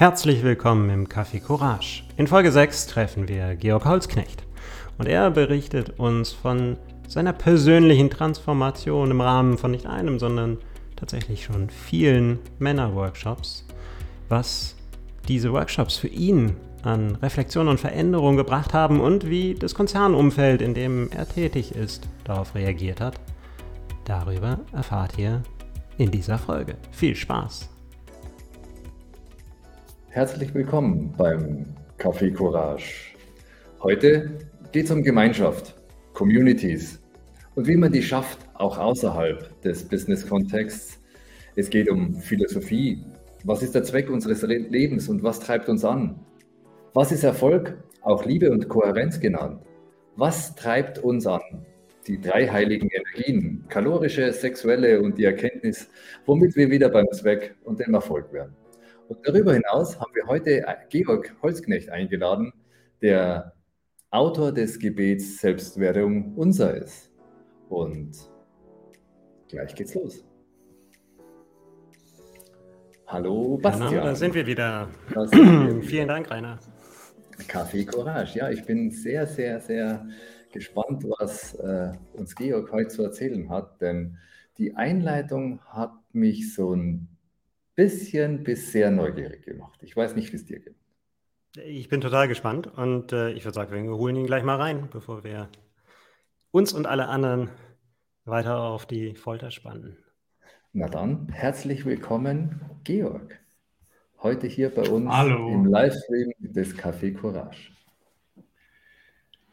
[0.00, 2.04] Herzlich willkommen im Café Courage.
[2.16, 4.44] In Folge 6 treffen wir Georg Holzknecht
[4.96, 10.56] und er berichtet uns von seiner persönlichen Transformation im Rahmen von nicht einem, sondern
[10.96, 13.66] tatsächlich schon vielen Männerworkshops,
[14.30, 14.74] was
[15.28, 20.72] diese Workshops für ihn an Reflexion und Veränderung gebracht haben und wie das Konzernumfeld, in
[20.72, 23.20] dem er tätig ist, darauf reagiert hat.
[24.06, 25.42] Darüber erfahrt ihr
[25.98, 26.76] in dieser Folge.
[26.90, 27.68] Viel Spaß!
[30.12, 33.14] Herzlich willkommen beim Café Courage.
[33.80, 34.38] Heute
[34.72, 35.76] geht es um Gemeinschaft,
[36.14, 37.00] Communities
[37.54, 40.98] und wie man die schafft, auch außerhalb des Business-Kontexts.
[41.54, 43.04] Es geht um Philosophie.
[43.44, 46.18] Was ist der Zweck unseres Lebens und was treibt uns an?
[46.92, 47.80] Was ist Erfolg?
[48.02, 49.62] Auch Liebe und Kohärenz genannt.
[50.16, 51.64] Was treibt uns an?
[52.08, 55.88] Die drei heiligen Energien, kalorische, sexuelle und die Erkenntnis,
[56.26, 58.56] womit wir wieder beim Zweck und dem Erfolg werden.
[59.10, 62.52] Und darüber hinaus haben wir heute Georg Holzknecht eingeladen,
[63.02, 63.54] der
[64.10, 67.10] Autor des Gebets Selbstwerdung unser ist.
[67.68, 68.12] Und
[69.48, 70.24] gleich geht's los.
[73.08, 73.92] Hallo Bastian.
[73.92, 74.88] Ja, da sind wir wieder.
[75.24, 76.60] Sind wir Vielen Dank, Rainer.
[77.48, 78.38] Kaffee Courage.
[78.38, 80.06] Ja, ich bin sehr, sehr, sehr
[80.52, 84.18] gespannt, was äh, uns Georg heute zu erzählen hat, denn
[84.56, 87.08] die Einleitung hat mich so ein
[87.80, 89.82] bisschen bis sehr neugierig gemacht.
[89.82, 90.76] Ich weiß nicht, wie es dir geht.
[91.64, 94.90] Ich bin total gespannt und äh, ich würde sagen, wir holen ihn gleich mal rein,
[94.92, 95.48] bevor wir
[96.50, 97.48] uns und alle anderen
[98.26, 99.96] weiter auf die Folter spannen.
[100.74, 103.40] Na dann, herzlich willkommen, Georg.
[104.22, 105.48] Heute hier bei uns Hallo.
[105.48, 107.72] im Livestream des Café Courage.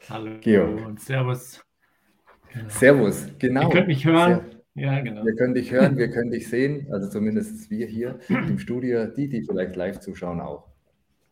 [0.09, 0.85] Hallo Georg.
[0.85, 1.63] und Servus.
[2.51, 2.69] Genau.
[2.69, 3.69] Servus, genau.
[3.69, 4.41] Ihr könnt mich hören.
[4.49, 5.25] Sehr ja, genau.
[5.25, 9.27] Wir können dich hören, wir können dich sehen, also zumindest wir hier im Studio, die,
[9.27, 10.67] die vielleicht live zuschauen auch.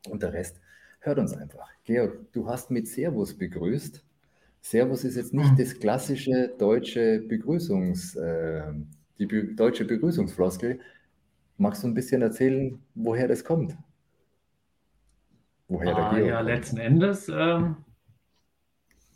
[0.09, 0.59] Und der Rest
[0.99, 1.69] hört uns einfach.
[1.83, 4.03] Georg, du hast mit Servus begrüßt.
[4.61, 5.57] Servus ist jetzt nicht mhm.
[5.57, 8.63] das klassische deutsche Begrüßungs, äh,
[9.19, 10.79] die be deutsche Begrüßungsfloskel.
[11.57, 13.78] Magst du ein bisschen erzählen, woher das kommt?
[15.67, 17.78] Woher ah, der Georg ja, letzten Endes ähm,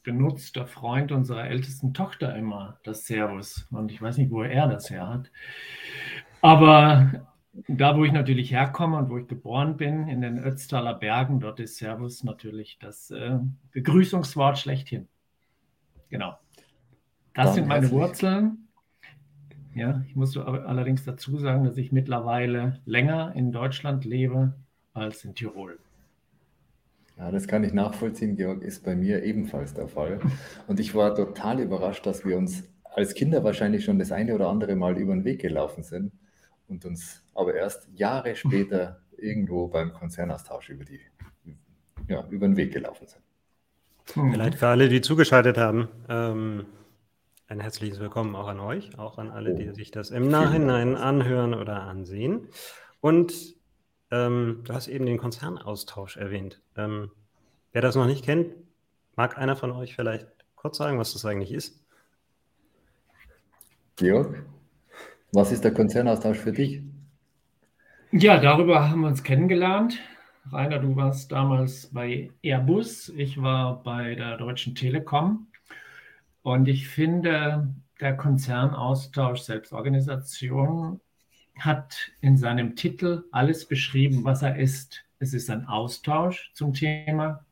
[0.10, 3.68] benutzt der Freund unserer ältesten Tochter immer das Servus.
[3.70, 5.32] Und ich weiß nicht, wo er das her hat.
[6.42, 7.28] Aber
[7.68, 11.60] da, wo ich natürlich herkomme und wo ich geboren bin, in den Ötztaler Bergen, dort
[11.60, 13.38] ist Servus natürlich das äh,
[13.72, 15.08] Begrüßungswort schlechthin.
[16.10, 16.40] Genau.
[17.36, 18.68] Das Dann sind meine Wurzeln.
[19.76, 24.56] Ja, ich muss allerdings dazu sagen, dass ich mittlerweile länger in Deutschland lebe
[24.94, 25.78] als in Tirol.
[27.20, 30.22] Ja, das kann ich nachvollziehen, Georg, ist bei mir ebenfalls der Fall.
[30.68, 34.48] Und ich war total überrascht, dass wir uns als Kinder wahrscheinlich schon das eine oder
[34.48, 36.14] andere Mal über den Weg gelaufen sind
[36.70, 41.02] und uns aber erst Jahre später irgendwo beim Konzernaustausch über, die,
[42.08, 43.22] ja, über den Weg gelaufen sind.
[44.06, 46.66] Vielleicht für alle, die zugeschaltet haben, ähm,
[47.48, 49.74] ein herzliches Willkommen auch an euch, auch an alle, die oh.
[49.74, 52.48] sich das im Nachhinein anhören oder ansehen.
[53.02, 53.59] Und
[54.12, 56.62] ähm, du hast eben den Konzernaustausch erwähnt.
[56.76, 57.12] Ähm,
[57.72, 58.54] wer das noch nicht kennt,
[59.16, 61.84] mag einer von euch vielleicht kurz sagen, was das eigentlich ist?
[63.96, 64.44] Georg,
[65.32, 66.82] was ist der Konzernaustausch für dich?
[68.12, 70.00] Ja, darüber haben wir uns kennengelernt.
[70.52, 75.48] Rainer, du warst damals bei Airbus, ich war bei der Deutschen Telekom.
[76.42, 81.02] Und ich finde, der Konzernaustausch Selbstorganisation
[81.60, 85.04] hat in seinem Titel alles beschrieben, was er ist.
[85.20, 87.46] Es ist ein Austausch zum Thema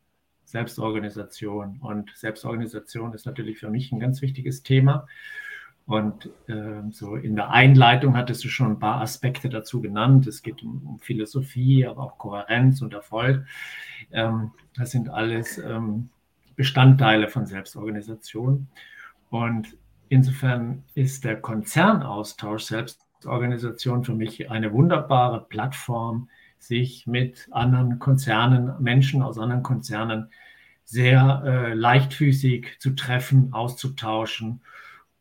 [0.46, 1.78] Selbstorganisation.
[1.82, 5.08] Und Selbstorganisation ist natürlich für mich ein ganz wichtiges Thema.
[5.86, 10.28] Und äh, so in der Einleitung hattest du schon ein paar Aspekte dazu genannt.
[10.28, 13.46] Es geht um, um Philosophie, aber auch Kohärenz und Erfolg.
[14.12, 16.10] Ähm, das sind alles ähm,
[16.58, 18.68] Bestandteile von Selbstorganisation.
[19.30, 19.78] Und
[20.10, 26.30] insofern ist der Konzernaustausch selbst Organisation für mich eine wunderbare Plattform,
[26.60, 30.30] sich mit anderen Konzernen, Menschen aus anderen Konzernen
[30.84, 34.62] sehr äh, leichtfüßig zu treffen, auszutauschen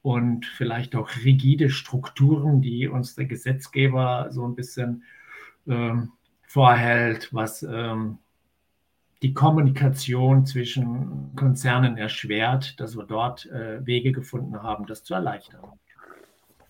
[0.03, 5.03] und vielleicht auch rigide Strukturen, die uns der Gesetzgeber so ein bisschen
[5.67, 6.13] ähm,
[6.47, 8.19] vorhält, was ähm,
[9.23, 15.65] die Kommunikation zwischen Konzernen erschwert, dass wir dort äh, Wege gefunden haben, das zu erleichtern.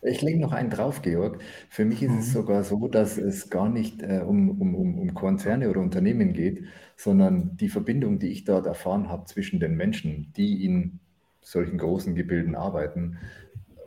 [0.02, 1.38] Ich lege noch einen drauf, Georg.
[1.68, 2.32] Für mich ist es mhm.
[2.32, 6.64] sogar so, dass es gar nicht äh, um, um, um Konzerne oder Unternehmen geht,
[6.96, 11.00] sondern die Verbindung, die ich dort erfahren habe zwischen den Menschen, die in
[11.40, 13.18] solchen großen Gebilden arbeiten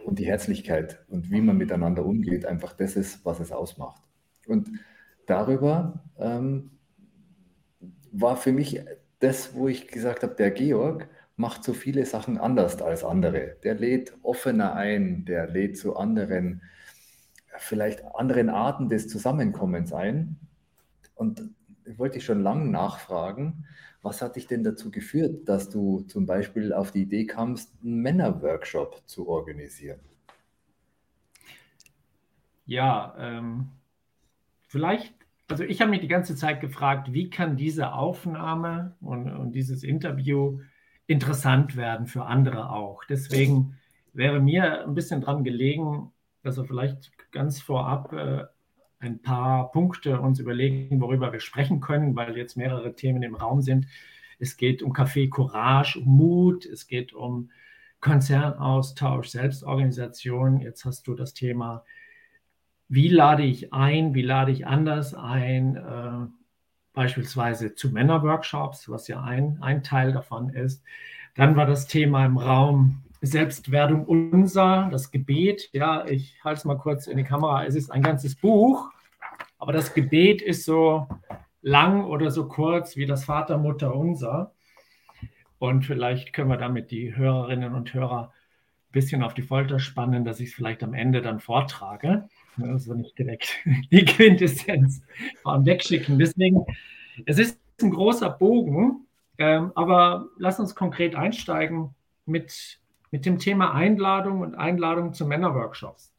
[0.06, 4.02] und die Herzlichkeit und wie man miteinander umgeht, einfach das ist, was es ausmacht.
[4.48, 4.70] Und
[5.26, 6.72] darüber ähm,
[8.12, 8.82] war für mich
[9.20, 11.08] das, wo ich gesagt habe, der Georg
[11.40, 13.56] macht so viele Sachen anders als andere.
[13.64, 16.62] Der lädt offener ein, der lädt zu anderen,
[17.58, 20.38] vielleicht anderen Arten des Zusammenkommens ein.
[21.16, 21.50] Und
[21.98, 23.66] wollte ich schon lange nachfragen,
[24.02, 28.02] was hat dich denn dazu geführt, dass du zum Beispiel auf die Idee kamst, einen
[28.02, 30.02] Männerworkshop zu organisieren?
[32.66, 33.70] Ja, ähm,
[34.68, 35.14] vielleicht,
[35.48, 39.84] also ich habe mich die ganze Zeit gefragt, wie kann diese Aufnahme und, und dieses
[39.84, 40.60] Interview
[41.10, 43.04] interessant werden für andere auch.
[43.04, 43.76] Deswegen
[44.14, 46.12] wäre mir ein bisschen dran gelegen,
[46.44, 48.46] dass wir vielleicht ganz vorab äh,
[49.00, 53.64] ein paar Punkte uns überlegen, worüber wir sprechen können, weil jetzt mehrere Themen im Raum
[53.64, 53.88] sind.
[54.38, 57.50] Es geht um Café Courage, um Mut, es geht um
[58.02, 60.62] Konzernaustausch, Selbstorganisation.
[60.62, 61.84] Jetzt hast du das Thema,
[62.88, 66.39] wie lade ich ein, wie lade ich anders ein, äh,
[66.94, 70.84] beispielsweise zu Männerworkshops, was ja ein, ein Teil davon ist.
[71.36, 75.70] Dann war das Thema im Raum Selbstwerdung unser, das Gebet.
[75.74, 77.66] Ja, ich halte es mal kurz in die Kamera.
[77.66, 78.92] Es ist ein ganzes Buch,
[79.58, 81.08] aber das Gebet ist so
[81.62, 84.54] lang oder so kurz wie das Vater, Mutter unser.
[85.58, 90.24] Und vielleicht können wir damit die Hörerinnen und Hörer ein bisschen auf die Folter spannen,
[90.24, 92.30] dass ich es vielleicht am Ende dann vortrage.
[92.62, 93.56] Also nicht direkt
[93.92, 95.02] die Quintessenz
[95.44, 96.20] wegschicken.
[96.20, 96.66] Deswegen,
[97.26, 99.08] es ist ein großer Bogen,
[99.38, 102.80] ähm, aber lass uns konkret einsteigen mit
[103.12, 106.14] mit dem Thema Einladung und Einladung zu Männerworkshops.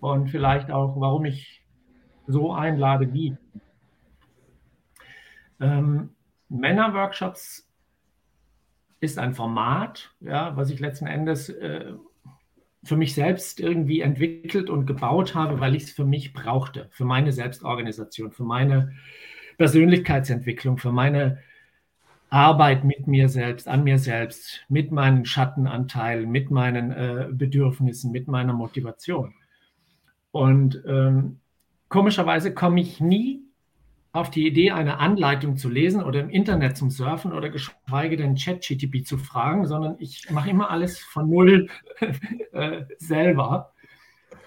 [0.00, 1.64] Und vielleicht auch, warum ich
[2.26, 3.36] so einlade wie.
[5.60, 6.10] Ähm,
[6.48, 7.68] Männerworkshops
[9.00, 11.92] ist ein Format, ja, was ich letzten Endes äh,
[12.84, 17.04] für mich selbst irgendwie entwickelt und gebaut habe, weil ich es für mich brauchte, für
[17.04, 18.92] meine Selbstorganisation, für meine
[19.56, 21.38] Persönlichkeitsentwicklung, für meine
[22.30, 28.28] Arbeit mit mir selbst, an mir selbst, mit meinen Schattenanteilen, mit meinen äh, Bedürfnissen, mit
[28.28, 29.34] meiner Motivation.
[30.30, 31.40] Und ähm,
[31.88, 33.47] komischerweise komme ich nie
[34.18, 38.34] auf die Idee, eine Anleitung zu lesen oder im Internet zum Surfen oder geschweige denn
[38.34, 41.68] ChatGTP zu fragen, sondern ich mache immer alles von Null
[42.52, 43.72] äh, selber.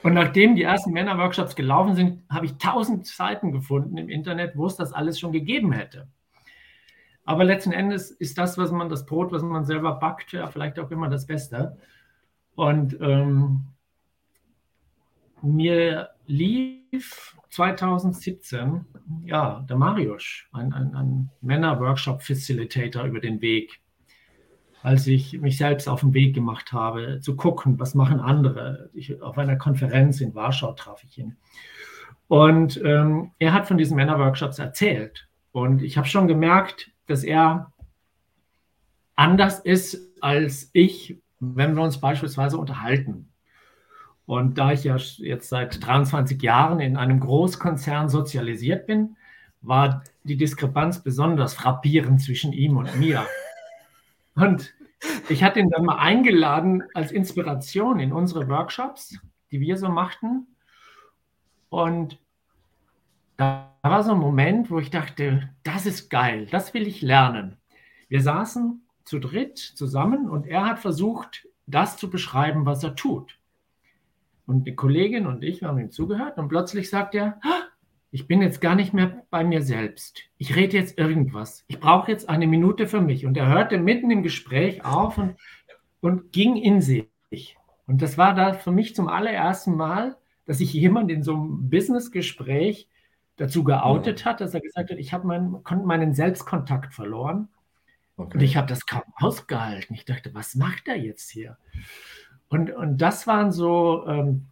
[0.04, 4.66] Und nachdem die ersten Männerworkshops gelaufen sind, habe ich tausend Seiten gefunden im Internet, wo
[4.66, 6.08] es das alles schon gegeben hätte.
[7.24, 10.80] Aber letzten Endes ist das, was man, das Brot, was man selber backt, ja, vielleicht
[10.80, 11.78] auch immer das Beste.
[12.56, 13.68] Und ähm,
[15.44, 18.86] mir lief 2017,
[19.26, 23.82] ja, der Mariusz, ein, ein, ein Männer-Workshop-Facilitator über den Weg,
[24.82, 28.90] als ich mich selbst auf den Weg gemacht habe, zu gucken, was machen andere.
[28.94, 31.38] Ich, auf einer Konferenz in Warschau traf ich ihn.
[32.28, 35.28] Und ähm, er hat von diesen Männer-Workshops erzählt.
[35.52, 37.74] Und ich habe schon gemerkt, dass er
[39.16, 43.31] anders ist als ich, wenn wir uns beispielsweise unterhalten.
[44.26, 49.18] Und da ich ja jetzt seit 23 Jahren in einem Großkonzern sozialisiert bin,
[49.62, 53.26] war die Diskrepanz besonders frappierend zwischen ihm und mir.
[54.36, 54.74] Und
[55.30, 59.18] ich hatte ihn dann mal eingeladen als Inspiration in unsere Workshops,
[59.52, 60.48] die wir so machten.
[61.70, 62.20] Und
[63.38, 67.58] da war so ein Moment, wo ich dachte, das ist geil, das will ich lernen.
[68.08, 73.40] Wir saßen zu dritt zusammen und er hat versucht, das zu beschreiben, was er tut.
[74.52, 77.40] Und die Kollegin und ich haben ihm zugehört und plötzlich sagt er,
[78.12, 80.24] ich bin jetzt gar nicht mehr bei mir selbst.
[80.38, 81.64] Ich rede jetzt irgendwas.
[81.70, 83.26] Ich brauche jetzt eine Minute für mich.
[83.26, 85.38] Und er hörte mitten im Gespräch auf und,
[86.02, 87.08] und ging in sich.
[87.88, 91.70] Und das war da für mich zum allerersten Mal, dass ich jemand in so einem
[91.70, 92.90] Businessgespräch
[93.38, 97.48] dazu geoutet hat, dass er gesagt hat, ich habe mein, meinen Selbstkontakt verloren.
[98.18, 98.34] Okay.
[98.34, 99.96] Und ich habe das kaum ausgehalten.
[99.96, 101.58] Ich dachte, was macht er jetzt hier?
[102.52, 104.48] Und, und das waren so ähm,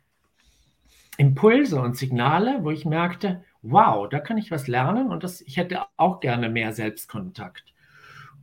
[1.18, 5.58] Impulse und Signale, wo ich merkte, wow, da kann ich was lernen und das, ich
[5.58, 7.66] hätte auch gerne mehr Selbstkontakt.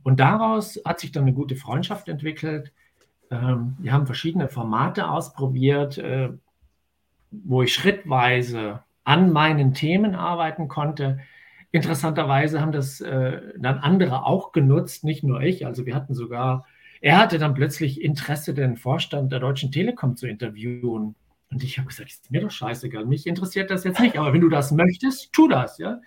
[0.03, 2.71] Und daraus hat sich dann eine gute Freundschaft entwickelt.
[3.31, 6.29] Ähm, wir haben verschiedene Formate ausprobiert, äh,
[7.31, 11.19] wo ich schrittweise an meinen Themen arbeiten konnte.
[11.71, 15.65] Interessanterweise haben das äh, dann andere auch genutzt, nicht nur ich.
[15.65, 16.67] Also wir hatten sogar,
[17.01, 21.15] er hatte dann plötzlich Interesse, den Vorstand der Deutschen Telekom zu interviewen.
[21.49, 24.41] Und ich habe gesagt, ist mir doch scheißegal, mich interessiert das jetzt nicht, aber wenn
[24.41, 26.01] du das möchtest, tu das, ja.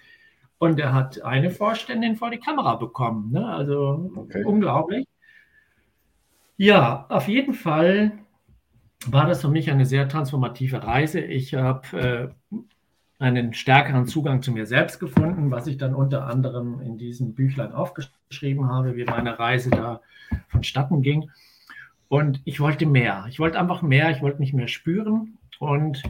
[0.58, 3.46] Und er hat eine Vorständin vor die Kamera bekommen, ne?
[3.46, 4.44] also okay.
[4.44, 5.06] unglaublich.
[6.58, 8.12] Ja, auf jeden Fall
[9.06, 11.20] war das für mich eine sehr transformative Reise.
[11.20, 12.56] Ich habe äh,
[13.20, 17.72] einen stärkeren Zugang zu mir selbst gefunden, was ich dann unter anderem in diesem Büchlein
[17.72, 20.00] aufgeschrieben habe, wie meine Reise da
[20.48, 21.30] vonstatten ging.
[22.08, 23.26] Und ich wollte mehr.
[23.28, 24.10] Ich wollte einfach mehr.
[24.10, 25.38] Ich wollte mich mehr spüren.
[25.58, 26.02] Und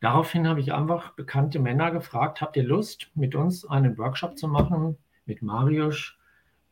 [0.00, 4.48] daraufhin habe ich einfach bekannte Männer gefragt, habt ihr Lust, mit uns einen Workshop zu
[4.48, 6.16] machen, mit Marius,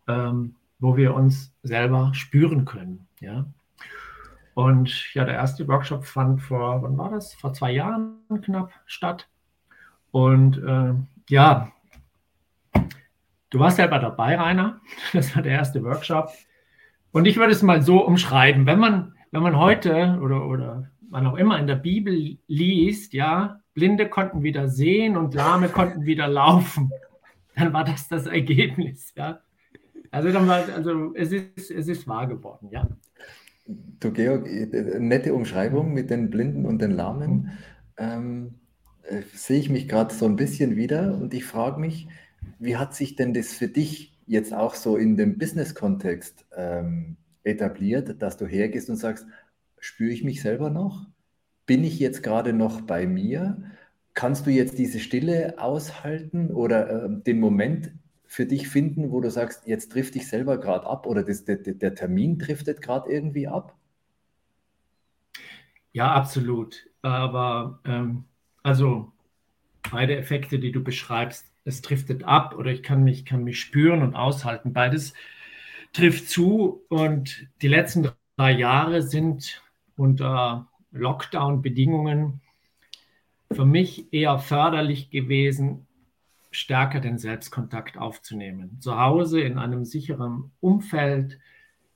[0.09, 3.07] ähm, wo wir uns selber spüren können.
[3.21, 3.45] Ja?
[4.55, 7.35] Und ja, der erste Workshop fand vor, wann war das?
[7.35, 9.29] Vor zwei Jahren knapp statt.
[10.11, 10.95] Und äh,
[11.29, 11.73] ja,
[13.51, 14.81] du warst selber dabei, Rainer.
[15.13, 16.31] Das war der erste Workshop.
[17.13, 21.27] Und ich würde es mal so umschreiben, wenn man, wenn man heute oder, oder wann
[21.27, 26.29] auch immer in der Bibel liest, ja, Blinde konnten wieder sehen und Lahme konnten wieder
[26.29, 26.91] laufen,
[27.57, 29.41] dann war das das Ergebnis, ja.
[30.11, 32.89] Also, dann war, also es, ist, es ist wahr geworden, ja.
[34.01, 34.47] Du, Georg,
[34.99, 37.51] nette Umschreibung mit den Blinden und den Lahmen.
[37.99, 38.55] Ähm,
[39.09, 42.09] äh, sehe ich mich gerade so ein bisschen wieder und ich frage mich,
[42.59, 48.21] wie hat sich denn das für dich jetzt auch so in dem Business-Kontext ähm, etabliert,
[48.23, 49.27] dass du hergehst und sagst,
[49.81, 51.07] spüre ich mich selber noch?
[51.67, 53.63] Bin ich jetzt gerade noch bei mir?
[54.15, 57.93] Kannst du jetzt diese Stille aushalten oder äh, den Moment
[58.27, 61.57] für dich finden, wo du sagst, jetzt trifft dich selber gerade ab oder das, der,
[61.57, 63.75] der Termin driftet gerade irgendwie ab?
[65.93, 66.87] Ja, absolut.
[67.03, 68.25] Aber ähm,
[68.63, 69.13] also
[69.91, 74.03] beide Effekte, die du beschreibst, es driftet ab oder ich kann mich, kann mich spüren
[74.03, 74.73] und aushalten.
[74.73, 75.15] Beides
[75.93, 79.63] trifft zu und die letzten drei Jahre sind
[79.97, 82.41] unter Lockdown-Bedingungen
[83.53, 85.87] für mich eher förderlich gewesen,
[86.51, 88.81] stärker den Selbstkontakt aufzunehmen.
[88.81, 91.39] Zu Hause in einem sicheren Umfeld,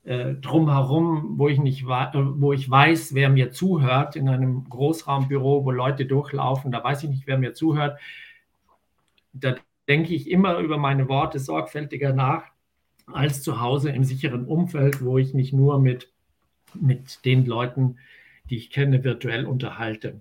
[0.04, 5.64] äh, drumherum, wo ich nicht äh, wo ich weiß, wer mir zuhört, in einem Großraumbüro,
[5.64, 8.00] wo Leute durchlaufen, da weiß ich nicht, wer mir zuhört.
[9.32, 9.54] Da
[9.88, 12.44] denke ich immer über meine Worte sorgfältiger nach
[13.06, 16.10] als zu Hause im sicheren Umfeld, wo ich mich nur mit,
[16.74, 17.96] mit den Leuten,
[18.50, 20.20] die ich kenne, virtuell unterhalte.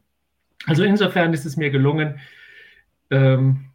[0.66, 2.20] Also insofern ist es mir gelungen,
[3.10, 3.66] ähm,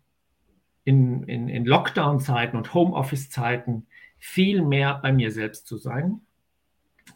[0.84, 3.86] in, in, in Lockdown-Zeiten und Homeoffice-Zeiten
[4.26, 6.20] viel mehr bei mir selbst zu sein.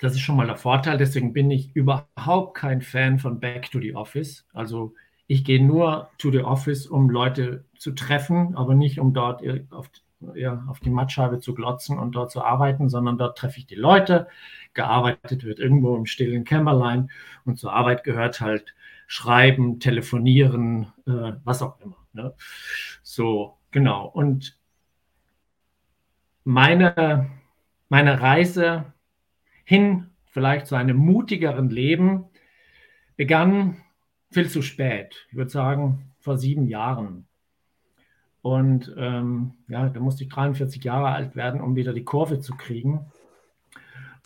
[0.01, 0.97] Das ist schon mal der Vorteil.
[0.97, 4.47] Deswegen bin ich überhaupt kein Fan von Back to the Office.
[4.53, 4.95] Also
[5.27, 9.91] ich gehe nur to the Office, um Leute zu treffen, aber nicht um dort auf,
[10.35, 13.75] ja, auf die Mattscheibe zu glotzen und dort zu arbeiten, sondern dort treffe ich die
[13.75, 14.29] Leute.
[14.73, 17.11] Gearbeitet wird irgendwo im stillen Kämmerlein
[17.45, 18.75] und zur Arbeit gehört halt
[19.09, 21.97] Schreiben, Telefonieren, äh, was auch immer.
[22.13, 22.33] Ne?
[23.03, 24.07] So, genau.
[24.07, 24.60] Und
[26.45, 27.31] meine,
[27.89, 28.93] meine Reise
[29.65, 32.27] hin vielleicht zu einem mutigeren Leben
[33.17, 33.79] begann
[34.31, 35.27] viel zu spät.
[35.31, 37.27] Ich würde sagen, vor sieben Jahren.
[38.43, 42.57] Und ähm, ja, da musste ich 43 Jahre alt werden, um wieder die Kurve zu
[42.57, 43.13] kriegen.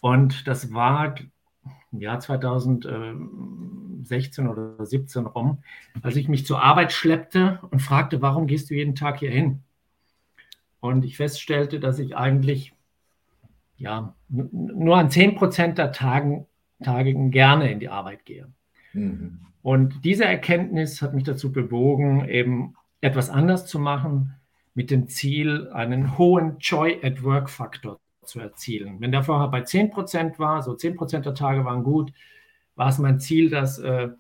[0.01, 1.17] Und das war
[1.91, 5.65] im Jahr 2016 oder 17 rum,
[6.03, 9.63] als ich mich zur Arbeit schleppte und fragte, warum gehst du jeden Tag hier hin?
[10.85, 12.75] Und ich feststellte, dass ich eigentlich
[13.79, 16.47] ja, nur an 10 Prozent der Tagen,
[16.83, 18.53] Tagen gerne in die Arbeit gehe.
[18.93, 19.41] Mhm.
[19.63, 24.35] Und diese Erkenntnis hat mich dazu bewogen, eben etwas anders zu machen,
[24.75, 29.01] mit dem Ziel, einen hohen Joy at Work Faktor zu erzielen.
[29.01, 32.13] Wenn der vorher bei 10 Prozent war, so 10 Prozent der Tage waren gut,
[32.77, 34.11] war es mein Ziel, das äh,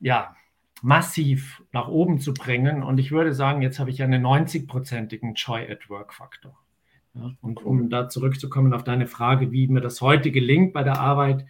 [0.00, 0.34] ja,
[0.84, 2.82] massiv nach oben zu bringen.
[2.82, 6.54] Und ich würde sagen, jetzt habe ich einen 90-prozentigen Joy at Work-Faktor.
[7.14, 11.00] Ja, und um da zurückzukommen auf deine Frage, wie mir das heute gelingt bei der
[11.00, 11.46] Arbeit,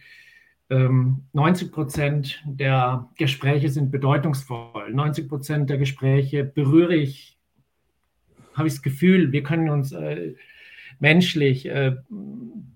[0.69, 4.93] ähm, 90 Prozent der Gespräche sind bedeutungsvoll.
[4.93, 7.37] 90 Prozent der Gespräche berühre ich,
[8.53, 10.35] habe ich das Gefühl, wir können uns äh,
[10.99, 11.97] menschlich äh,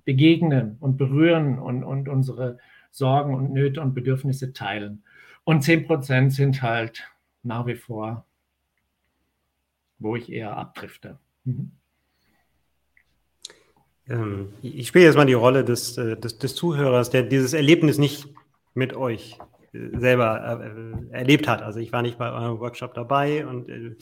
[0.04, 2.58] begegnen und berühren und, und unsere
[2.92, 5.04] Sorgen und Nöte und Bedürfnisse teilen.
[5.50, 7.10] Und 10 Prozent sind halt
[7.41, 8.24] nach wie vor,
[9.98, 11.18] wo ich eher abdrifte.
[11.44, 11.72] Mhm.
[14.08, 17.98] Ähm, ich spiele jetzt mal die Rolle des, äh, des, des, Zuhörers, der dieses Erlebnis
[17.98, 18.27] nicht
[18.75, 19.39] mit euch
[19.74, 21.63] äh, selber äh, erlebt hat.
[21.63, 23.96] Also ich war nicht bei eurem Workshop dabei und äh,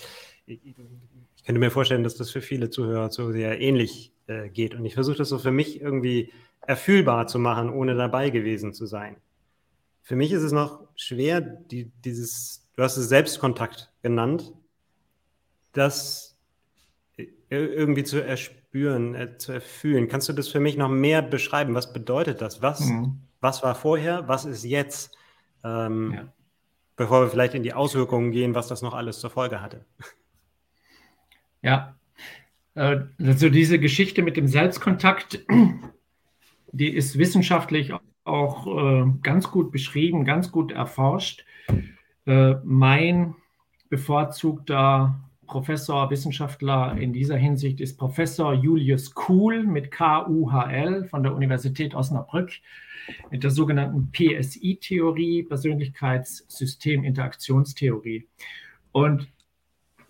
[0.47, 0.75] ich, ich,
[1.45, 4.75] könnte mir vorstellen, dass das für viele Zuhörer so sehr ähnlich äh, geht.
[4.75, 8.85] Und ich versuche das so für mich irgendwie erfühlbar zu machen, ohne dabei gewesen zu
[8.85, 9.15] sein.
[10.07, 14.53] Für mich ist es noch schwer, die, dieses, du hast es Selbstkontakt genannt,
[15.73, 16.37] das
[17.49, 20.07] irgendwie zu erspüren, äh, zu erfühlen.
[20.07, 21.75] Kannst du das für mich noch mehr beschreiben?
[21.75, 22.61] Was bedeutet das?
[22.61, 23.19] Was, mhm.
[23.41, 24.29] was war vorher?
[24.29, 25.13] Was ist jetzt?
[25.65, 26.33] Ähm, ja.
[26.95, 29.83] bevor wir vielleicht in die Auswirkungen gehen, was das noch alles zur Folge hatte.
[31.61, 31.97] Ja,
[32.75, 35.45] also diese Geschichte mit dem Selbstkontakt,
[36.71, 37.91] die ist wissenschaftlich
[38.27, 41.45] auch äh, ganz gut beschrieben, ganz gut erforscht.
[42.25, 43.35] Äh, mein
[43.89, 51.95] bevorzugter Professor, Wissenschaftler in dieser Hinsicht ist Professor Julius Kuhl mit KUHL von der Universität
[51.95, 52.51] Osnabrück
[53.31, 58.27] mit der sogenannten PSI-Theorie, Persönlichkeitssystem-Interaktionstheorie.
[58.91, 59.29] Und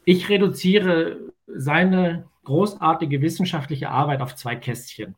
[0.05, 5.13] ich reduziere seine großartige wissenschaftliche Arbeit auf zwei Kästchen.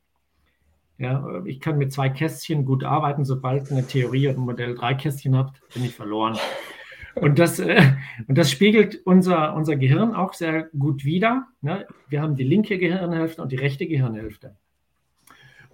[0.99, 3.23] Ja, ich kann mit zwei Kästchen gut arbeiten.
[3.23, 6.37] Sobald eine Theorie und ein Modell drei Kästchen habt, bin ich verloren.
[7.15, 7.81] Und das, äh,
[8.27, 11.47] und das spiegelt unser, unser Gehirn auch sehr gut wider.
[11.61, 11.87] Ne?
[12.09, 14.55] Wir haben die linke Gehirnhälfte und die rechte Gehirnhälfte.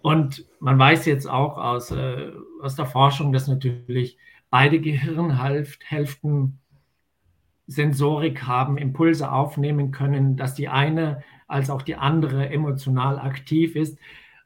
[0.02, 4.18] Und man weiß jetzt auch aus, äh, aus der Forschung, dass natürlich
[4.52, 6.60] beide Gehirnhälften
[7.68, 13.98] Sensorik haben, Impulse aufnehmen können, dass die eine als auch die andere emotional aktiv ist.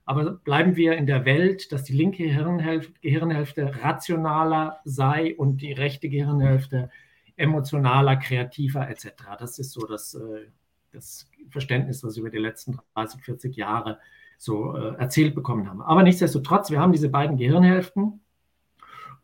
[0.09, 5.71] Aber bleiben wir in der Welt, dass die linke Gehirnhälfte, Gehirnhälfte rationaler sei und die
[5.71, 6.89] rechte Gehirnhälfte
[7.35, 9.11] emotionaler, kreativer etc.
[9.37, 10.47] Das ist so das, äh,
[10.91, 13.99] das Verständnis, was wir über die letzten 30, 40 Jahre
[14.39, 15.83] so äh, erzählt bekommen haben.
[15.83, 18.19] Aber nichtsdestotrotz, wir haben diese beiden Gehirnhälften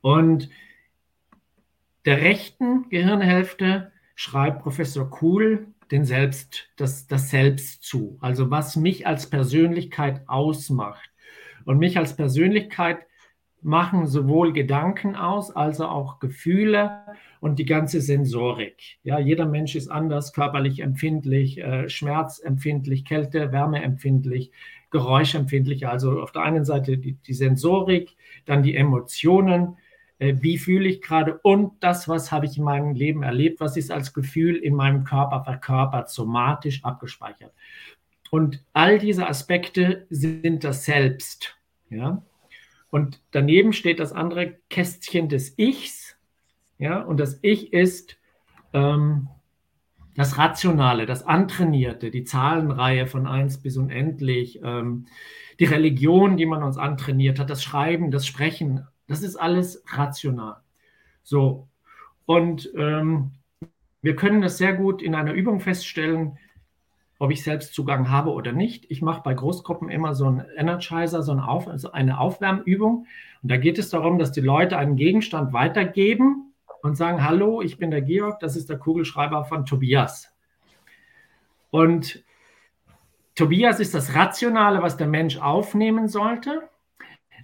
[0.01, 0.51] und
[2.05, 8.17] der rechten Gehirnhälfte schreibt Professor Kuhl den Selbst, das, das Selbst zu.
[8.21, 11.09] Also was mich als Persönlichkeit ausmacht.
[11.65, 12.99] Und mich als Persönlichkeit
[13.61, 17.01] machen sowohl Gedanken aus, als auch Gefühle
[17.39, 18.99] und die ganze Sensorik.
[19.03, 24.51] Ja, jeder Mensch ist anders, körperlich empfindlich, äh, schmerzempfindlich, Kälte, Wärmeempfindlich,
[24.91, 25.87] geräuschempfindlich.
[25.87, 28.15] Also auf der einen Seite die, die Sensorik,
[28.45, 29.77] dann die Emotionen,
[30.19, 33.91] wie fühle ich gerade und das, was habe ich in meinem Leben erlebt, was ist
[33.91, 37.53] als Gefühl in meinem Körper verkörpert, somatisch abgespeichert.
[38.31, 41.57] Und all diese Aspekte sind das Selbst.
[41.89, 42.23] Ja?
[42.89, 46.17] Und daneben steht das andere Kästchen des Ichs.
[46.77, 47.01] Ja?
[47.01, 48.17] Und das Ich ist
[48.73, 49.27] ähm,
[50.15, 55.07] das Rationale, das Antrainierte, die Zahlenreihe von 1 bis unendlich, ähm,
[55.59, 60.57] die Religion, die man uns antrainiert hat, das Schreiben, das Sprechen, das ist alles rational.
[61.23, 61.67] So,
[62.25, 63.31] und ähm,
[64.01, 66.37] wir können das sehr gut in einer Übung feststellen,
[67.17, 68.89] ob ich selbst Zugang habe oder nicht.
[68.91, 73.07] Ich mache bei Großgruppen immer so einen Energizer, so eine, Auf, also eine Aufwärmübung.
[73.41, 77.77] Und da geht es darum, dass die Leute einen Gegenstand weitergeben und sagen, hallo, ich
[77.77, 80.31] bin der Georg, das ist der Kugelschreiber von Tobias.
[81.71, 82.23] Und
[83.33, 86.69] Tobias ist das Rationale, was der Mensch aufnehmen sollte.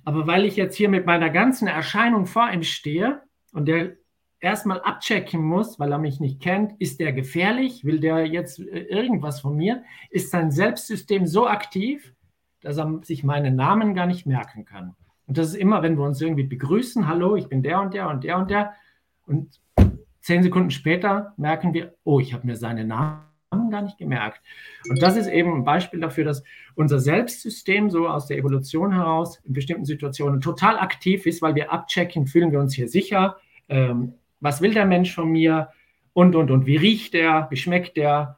[0.03, 3.21] Aber weil ich jetzt hier mit meiner ganzen Erscheinung vor ihm stehe
[3.53, 3.97] und der
[4.39, 7.85] erstmal abchecken muss, weil er mich nicht kennt, ist der gefährlich?
[7.85, 9.83] Will der jetzt äh, irgendwas von mir?
[10.09, 12.13] Ist sein Selbstsystem so aktiv,
[12.61, 14.95] dass er sich meinen Namen gar nicht merken kann?
[15.27, 18.09] Und das ist immer, wenn wir uns irgendwie begrüßen, hallo, ich bin der und der
[18.09, 18.73] und der und der.
[19.27, 19.61] Und
[20.19, 24.41] zehn Sekunden später merken wir, oh, ich habe mir seinen Namen gar nicht gemerkt.
[24.89, 26.43] Und das ist eben ein Beispiel dafür, dass
[26.75, 31.71] unser Selbstsystem so aus der Evolution heraus in bestimmten Situationen total aktiv ist, weil wir
[31.71, 33.37] abchecken, fühlen wir uns hier sicher,
[33.67, 35.69] ähm, was will der Mensch von mir
[36.13, 38.37] und, und, und, wie riecht der, wie schmeckt der.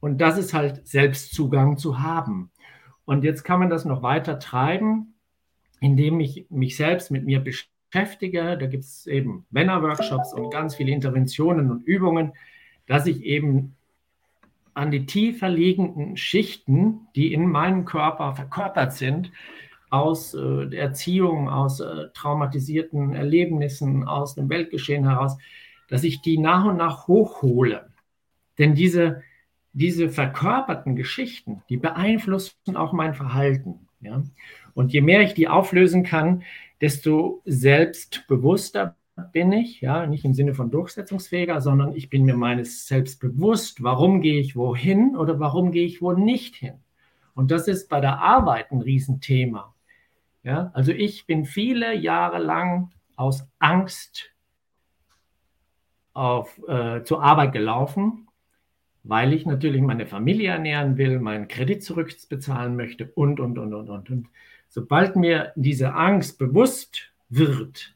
[0.00, 2.50] Und das ist halt Selbstzugang zu haben.
[3.04, 5.14] Und jetzt kann man das noch weiter treiben,
[5.80, 8.56] indem ich mich selbst mit mir beschäftige.
[8.56, 12.32] Da gibt es eben Männerworkshops und ganz viele Interventionen und Übungen,
[12.86, 13.76] dass ich eben
[14.74, 19.30] an die tiefer liegenden Schichten, die in meinem Körper verkörpert sind,
[19.90, 25.38] aus äh, Erziehung, aus äh, traumatisierten Erlebnissen, aus dem Weltgeschehen heraus,
[25.88, 27.90] dass ich die nach und nach hochhole.
[28.58, 29.22] Denn diese,
[29.72, 33.88] diese verkörperten Geschichten, die beeinflussen auch mein Verhalten.
[34.00, 34.22] Ja?
[34.74, 36.42] Und je mehr ich die auflösen kann,
[36.80, 38.96] desto selbstbewusster
[39.32, 43.82] bin ich, ja, nicht im Sinne von durchsetzungsfähiger, sondern ich bin mir meines selbst bewusst,
[43.82, 46.74] warum gehe ich wohin oder warum gehe ich wo nicht hin.
[47.34, 49.74] Und das ist bei der Arbeit ein Riesenthema.
[50.42, 54.30] Ja, also ich bin viele Jahre lang aus Angst
[56.12, 58.28] auf, äh, zur Arbeit gelaufen,
[59.04, 63.88] weil ich natürlich meine Familie ernähren will, meinen Kredit zurückbezahlen möchte und, und, und, und,
[63.88, 64.10] und.
[64.10, 64.28] Und
[64.68, 67.93] sobald mir diese Angst bewusst wird,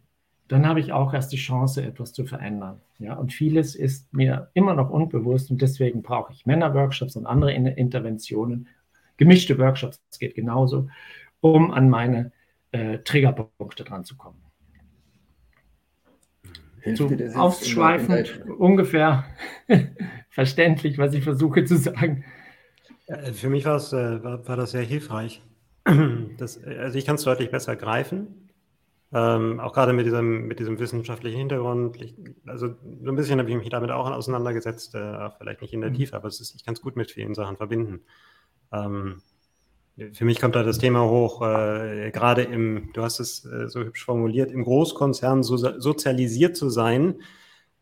[0.49, 2.81] dann habe ich auch erst die Chance, etwas zu verändern.
[2.99, 7.53] Ja, und vieles ist mir immer noch unbewusst und deswegen brauche ich Männerworkshops und andere
[7.53, 8.69] Interventionen,
[9.19, 10.89] gemischte Workshops, das geht genauso,
[11.41, 12.33] um an meine
[12.73, 14.43] äh, Triggerpunkte dran zu kommen.
[16.95, 19.25] So ausschweifend, ungefähr
[20.31, 22.25] verständlich, was ich versuche zu sagen.
[23.07, 25.43] Äh, für mich äh, war, war das sehr hilfreich.
[26.39, 28.48] Das, also ich kann es deutlich besser greifen.
[29.11, 31.97] Ähm, auch gerade mit diesem, mit diesem wissenschaftlichen Hintergrund.
[32.03, 32.15] Ich,
[32.47, 32.69] also
[33.03, 35.95] so ein bisschen habe ich mich damit auch auseinandergesetzt, äh, vielleicht nicht in der mhm.
[35.95, 38.01] Tiefe, aber ist, ich kann es gut mit vielen Sachen verbinden.
[38.71, 39.23] Ähm,
[40.13, 43.81] für mich kommt da das Thema hoch, äh, gerade im, du hast es äh, so
[43.81, 47.23] hübsch formuliert, im Großkonzern so, sozialisiert zu sein.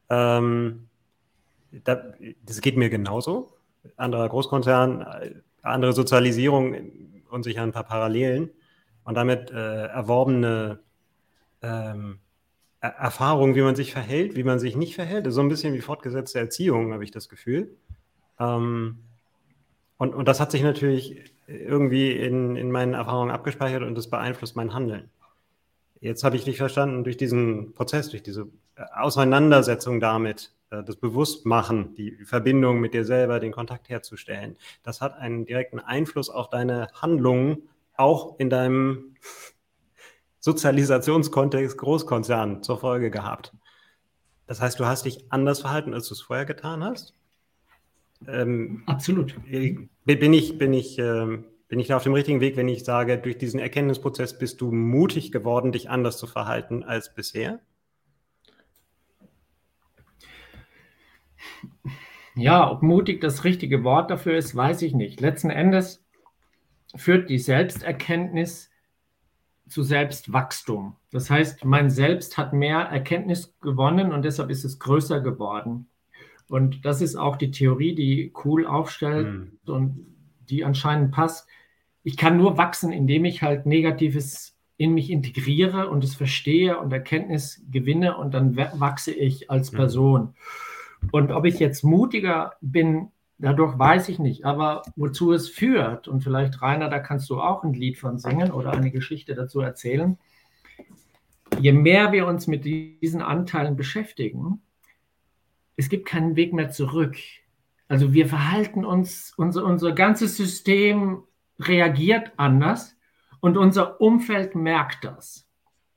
[0.08, 0.88] Ähm,
[1.84, 3.52] da, das geht mir genauso.
[3.96, 6.74] Anderer Großkonzern, äh, andere Sozialisierung
[7.28, 8.50] und sicher ein paar Parallelen
[9.04, 10.85] und damit äh, erworbene
[11.66, 12.18] ähm,
[12.80, 15.26] Erfahrung, wie man sich verhält, wie man sich nicht verhält.
[15.32, 17.76] So ein bisschen wie fortgesetzte Erziehung, habe ich das Gefühl.
[18.38, 18.98] Ähm,
[19.98, 24.56] und, und das hat sich natürlich irgendwie in, in meinen Erfahrungen abgespeichert und das beeinflusst
[24.56, 25.10] mein Handeln.
[26.00, 28.48] Jetzt habe ich dich verstanden durch diesen Prozess, durch diese
[28.94, 34.56] Auseinandersetzung damit, äh, das Bewusstmachen, die Verbindung mit dir selber, den Kontakt herzustellen.
[34.82, 37.62] Das hat einen direkten Einfluss auf deine Handlungen,
[37.96, 39.16] auch in deinem
[40.46, 43.52] Sozialisationskontext Großkonzern zur Folge gehabt.
[44.46, 47.14] Das heißt, du hast dich anders verhalten, als du es vorher getan hast?
[48.28, 49.34] Ähm, Absolut.
[49.44, 53.18] Bin ich, bin, ich, ähm, bin ich da auf dem richtigen Weg, wenn ich sage,
[53.18, 57.58] durch diesen Erkenntnisprozess bist du mutig geworden, dich anders zu verhalten als bisher?
[62.36, 65.20] Ja, ob mutig das richtige Wort dafür ist, weiß ich nicht.
[65.20, 66.04] Letzten Endes
[66.94, 68.70] führt die Selbsterkenntnis
[69.68, 70.96] zu Selbstwachstum.
[71.10, 75.88] Das heißt, mein Selbst hat mehr Erkenntnis gewonnen und deshalb ist es größer geworden.
[76.48, 79.58] Und das ist auch die Theorie, die cool aufstellt mhm.
[79.66, 80.06] und
[80.48, 81.48] die anscheinend passt.
[82.04, 86.92] Ich kann nur wachsen, indem ich halt Negatives in mich integriere und es verstehe und
[86.92, 89.76] Erkenntnis gewinne und dann wachse ich als hm.
[89.76, 90.22] Person.
[91.00, 91.08] Mhm.
[91.12, 94.44] Und ob ich jetzt mutiger bin, dadurch weiß ich nicht.
[94.44, 98.50] Aber wozu es führt, und vielleicht Rainer, da kannst du auch ein Lied von singen
[98.50, 100.18] oder eine Geschichte dazu erzählen.
[101.60, 104.62] Je mehr wir uns mit diesen Anteilen beschäftigen,
[105.76, 107.16] es gibt keinen Weg mehr zurück.
[107.88, 111.22] Also wir verhalten uns, unser, unser ganzes System
[111.60, 112.96] reagiert anders
[113.40, 115.46] und unser Umfeld merkt das.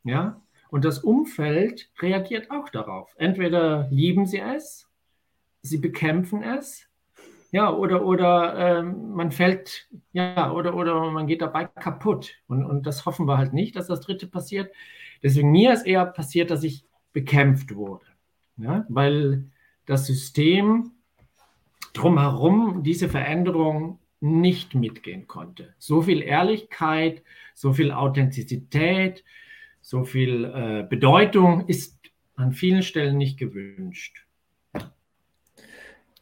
[0.03, 0.41] Ja?
[0.69, 3.13] Und das Umfeld reagiert auch darauf.
[3.17, 4.87] Entweder lieben sie es,
[5.61, 6.88] sie bekämpfen es,
[7.51, 12.35] ja, oder, oder ähm, man fällt, ja, oder, oder man geht dabei kaputt.
[12.47, 14.71] Und, und das hoffen wir halt nicht, dass das dritte passiert.
[15.23, 18.05] Deswegen mir ist eher passiert, dass ich bekämpft wurde.
[18.57, 18.85] Ja?
[18.89, 19.45] Weil
[19.85, 20.91] das System
[21.93, 25.73] drumherum diese Veränderung nicht mitgehen konnte.
[25.79, 27.23] So viel Ehrlichkeit,
[27.55, 29.23] so viel Authentizität,
[29.81, 31.97] so viel äh, Bedeutung ist
[32.35, 34.25] an vielen Stellen nicht gewünscht.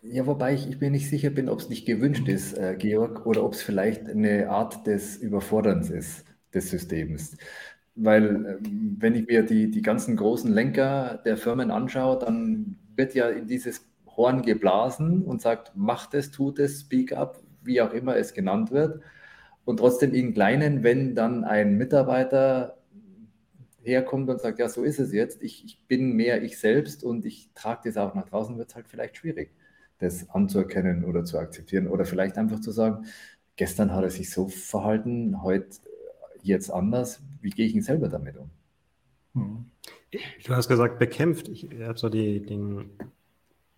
[0.10, 3.26] Ja, wobei ich, ich mir nicht sicher bin, ob es nicht gewünscht ist, äh, Georg,
[3.26, 7.36] oder ob es vielleicht eine Art des Überforderns ist, des Systems.
[7.96, 8.58] Weil, äh,
[9.00, 13.48] wenn ich mir die, die ganzen großen Lenker der Firmen anschaue, dann wird ja in
[13.48, 18.34] dieses Horn geblasen und sagt, macht es, tut es, speak up, wie auch immer es
[18.34, 19.02] genannt wird.
[19.66, 22.78] Und trotzdem in kleinen, wenn dann ein Mitarbeiter
[23.84, 27.26] herkommt und sagt, ja, so ist es jetzt, ich, ich bin mehr ich selbst und
[27.26, 29.52] ich trage das auch nach draußen, wird es halt vielleicht schwierig,
[30.00, 31.88] das anzuerkennen oder zu akzeptieren.
[31.88, 33.06] Oder vielleicht einfach zu sagen,
[33.56, 35.68] gestern hat er sich so verhalten, heute
[36.44, 38.50] jetzt anders, wie gehe ich denn selber damit um?
[39.34, 39.66] Hm.
[40.46, 41.50] Du hast gesagt, bekämpft.
[41.50, 42.92] Ich habe so die, den,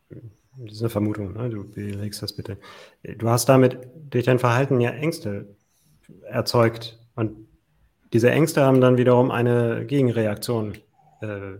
[0.10, 1.50] das ist eine Vermutung, ne?
[1.50, 2.58] du belegst das bitte.
[3.18, 3.80] Du hast damit
[4.10, 5.56] durch dein Verhalten ja Ängste
[6.24, 7.48] erzeugt und
[8.14, 10.74] diese Ängste haben dann wiederum eine Gegenreaktion
[11.22, 11.58] äh,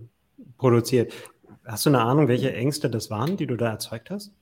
[0.58, 1.14] produziert.
[1.64, 4.34] Hast du eine Ahnung, welche Ängste das waren, die du da erzeugt hast?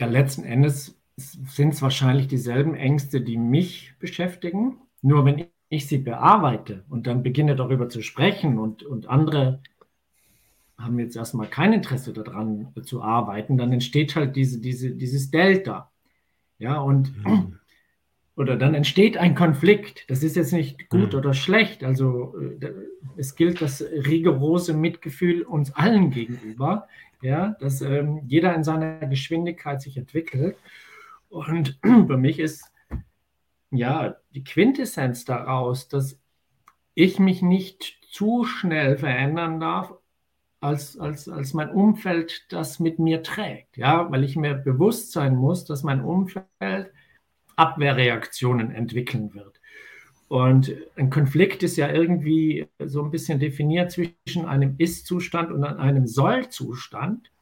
[0.00, 4.78] Ja, letzten Endes sind es wahrscheinlich dieselben Ängste, die mich beschäftigen.
[5.02, 9.60] Nur wenn ich sie bearbeite und dann beginne darüber zu sprechen und, und andere
[10.78, 15.90] haben jetzt erstmal kein Interesse daran zu arbeiten, dann entsteht halt diese, diese, dieses Delta.
[16.58, 17.58] Ja, und mhm.
[18.36, 20.08] oder dann entsteht ein Konflikt.
[20.08, 21.18] Das ist jetzt nicht gut mhm.
[21.18, 21.84] oder schlecht.
[21.84, 22.72] Also äh,
[23.18, 26.88] es gilt das rigorose Mitgefühl uns allen gegenüber,
[27.22, 30.56] ja, dass ähm, jeder in seiner Geschwindigkeit sich entwickelt.
[31.28, 32.70] Und für mich ist
[33.70, 36.18] ja, die Quintessenz daraus, dass
[36.94, 39.94] ich mich nicht zu schnell verändern darf,
[40.60, 43.76] als, als, als mein Umfeld das mit mir trägt.
[43.76, 46.92] Ja, weil ich mir bewusst sein muss, dass mein Umfeld
[47.56, 49.59] Abwehrreaktionen entwickeln wird.
[50.30, 56.06] Und ein Konflikt ist ja irgendwie so ein bisschen definiert zwischen einem Ist-Zustand und einem
[56.06, 57.32] Soll-Zustand.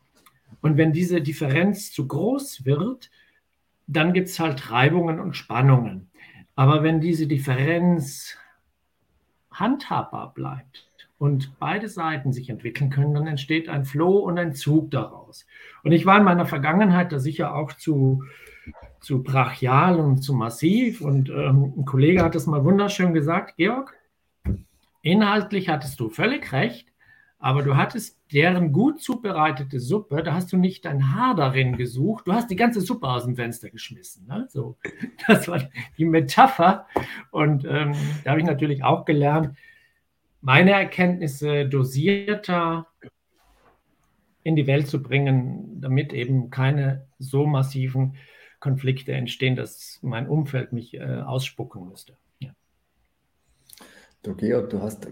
[0.63, 3.11] Und wenn diese Differenz zu groß wird,
[3.87, 6.09] dann gibt es halt Reibungen und Spannungen.
[6.57, 8.39] Aber wenn diese Differenz
[9.53, 14.91] handhabbar bleibt und beide Seiten sich entwickeln können, dann entsteht ein Flow und ein Zug
[14.91, 15.45] daraus.
[15.83, 18.25] Und ich war in meiner Vergangenheit da sicher auch zu
[19.01, 21.01] zu brachial und zu massiv.
[21.01, 23.95] Und ähm, ein Kollege hat es mal wunderschön gesagt, Georg,
[25.03, 26.89] inhaltlich hattest du völlig recht,
[27.39, 32.27] aber du hattest deren gut zubereitete Suppe, da hast du nicht dein Haar darin gesucht,
[32.27, 34.27] du hast die ganze Suppe aus dem Fenster geschmissen.
[34.27, 34.47] Ne?
[34.51, 34.77] So,
[35.27, 35.63] das war
[35.97, 36.87] die Metapher.
[37.31, 39.57] Und ähm, da habe ich natürlich auch gelernt,
[40.41, 42.87] meine Erkenntnisse dosierter
[44.45, 48.15] in die Welt zu bringen, damit eben keine so massiven
[48.61, 52.17] Konflikte entstehen, dass mein Umfeld mich äh, ausspucken müsste.
[52.41, 52.51] Ja.
[54.23, 55.09] Du, Georg, du hast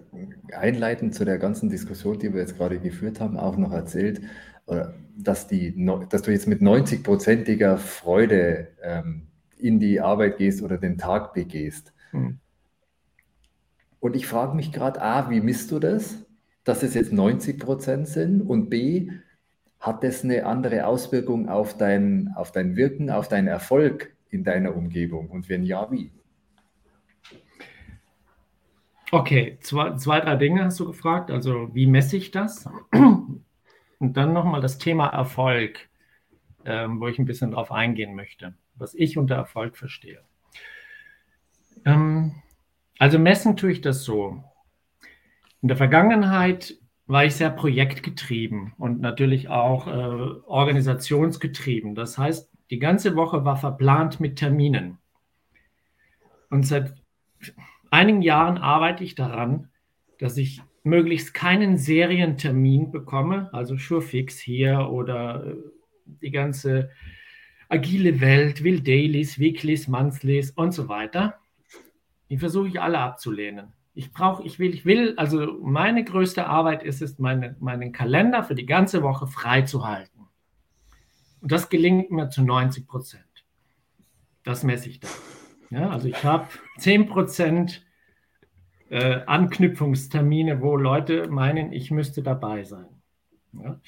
[0.53, 4.21] einleitend zu der ganzen Diskussion, die wir jetzt gerade geführt haben, auch noch erzählt,
[4.67, 5.75] äh, dass, die,
[6.09, 9.29] dass du jetzt mit 90-prozentiger Freude ähm,
[9.59, 11.93] in die Arbeit gehst oder den Tag begehst.
[12.11, 12.39] Hm.
[14.01, 16.27] Und ich frage mich gerade, A, wie misst du das,
[16.65, 18.43] dass es jetzt 90 Prozent sind?
[18.43, 19.11] Und B,
[19.81, 24.75] hat das eine andere Auswirkung auf dein, auf dein Wirken, auf deinen Erfolg in deiner
[24.75, 25.29] Umgebung?
[25.31, 26.11] Und wenn ja, wie?
[29.13, 31.31] Okay, zwei, zwei, drei Dinge hast du gefragt.
[31.31, 32.69] Also, wie messe ich das?
[32.93, 35.89] Und dann nochmal das Thema Erfolg,
[36.65, 40.21] ähm, wo ich ein bisschen drauf eingehen möchte, was ich unter Erfolg verstehe.
[41.85, 42.35] Ähm,
[42.99, 44.43] also, messen tue ich das so.
[45.63, 46.77] In der Vergangenheit
[47.07, 49.91] war ich sehr projektgetrieben und natürlich auch äh,
[50.47, 51.95] organisationsgetrieben.
[51.95, 54.99] Das heißt, die ganze Woche war verplant mit Terminen.
[56.51, 56.95] Und seit
[57.91, 59.69] einigen Jahren arbeite ich daran,
[60.19, 65.55] dass ich möglichst keinen Serientermin bekomme, also Surefix hier oder äh,
[66.23, 66.91] die ganze
[67.69, 71.39] agile Welt, will Dailies, Weeklies, Monthlies und so weiter.
[72.31, 73.73] Die versuche ich alle abzulehnen.
[73.97, 78.45] Ich brauche, ich will, ich will, also meine größte Arbeit ist es, meine, meinen Kalender
[78.45, 80.29] für die ganze Woche frei zu halten.
[81.41, 83.25] Und das gelingt mir zu 90 Prozent.
[84.45, 85.09] Das messe ich da.
[85.71, 86.47] Ja, also ich habe
[86.79, 87.87] 10 Prozent
[88.91, 92.89] äh, Anknüpfungstermine, wo Leute meinen, ich müsste dabei sein.
[93.55, 93.81] Ja.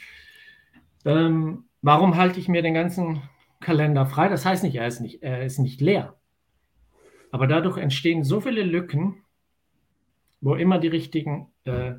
[1.04, 3.22] Ähm, warum halte ich mir den ganzen
[3.60, 4.28] Kalender frei?
[4.28, 6.16] Das heißt nicht, er ist nicht, er ist nicht leer.
[7.30, 9.22] Aber dadurch entstehen so viele Lücken,
[10.40, 11.94] wo immer die richtigen äh,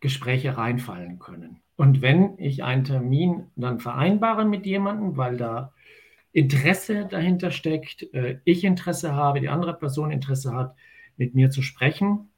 [0.00, 1.60] Gespräche reinfallen können.
[1.76, 5.72] Und wenn ich einen Termin dann vereinbare mit jemandem, weil da
[6.32, 10.76] Interesse dahinter steckt, äh, ich Interesse habe, die andere Person Interesse hat,
[11.16, 12.30] mit mir zu sprechen,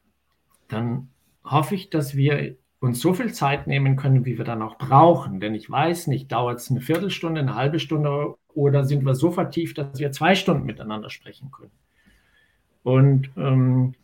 [0.69, 1.09] dann
[1.45, 5.39] hoffe ich, dass wir uns so viel Zeit nehmen können, wie wir dann auch brauchen.
[5.39, 9.31] Denn ich weiß nicht, dauert es eine Viertelstunde, eine halbe Stunde oder sind wir so
[9.31, 11.71] vertieft, dass wir zwei Stunden miteinander sprechen können.
[12.83, 13.95] Und ähm,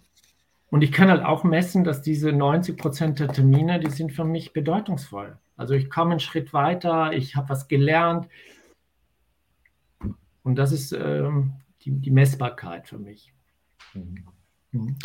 [0.70, 4.24] und ich kann halt auch messen, dass diese 90 Prozent der Termine, die sind für
[4.24, 5.38] mich bedeutungsvoll.
[5.56, 8.28] Also ich komme einen Schritt weiter, ich habe was gelernt.
[10.42, 13.32] Und das ist ähm, die, die, Messbarkeit für mich.
[14.72, 14.96] Mhm.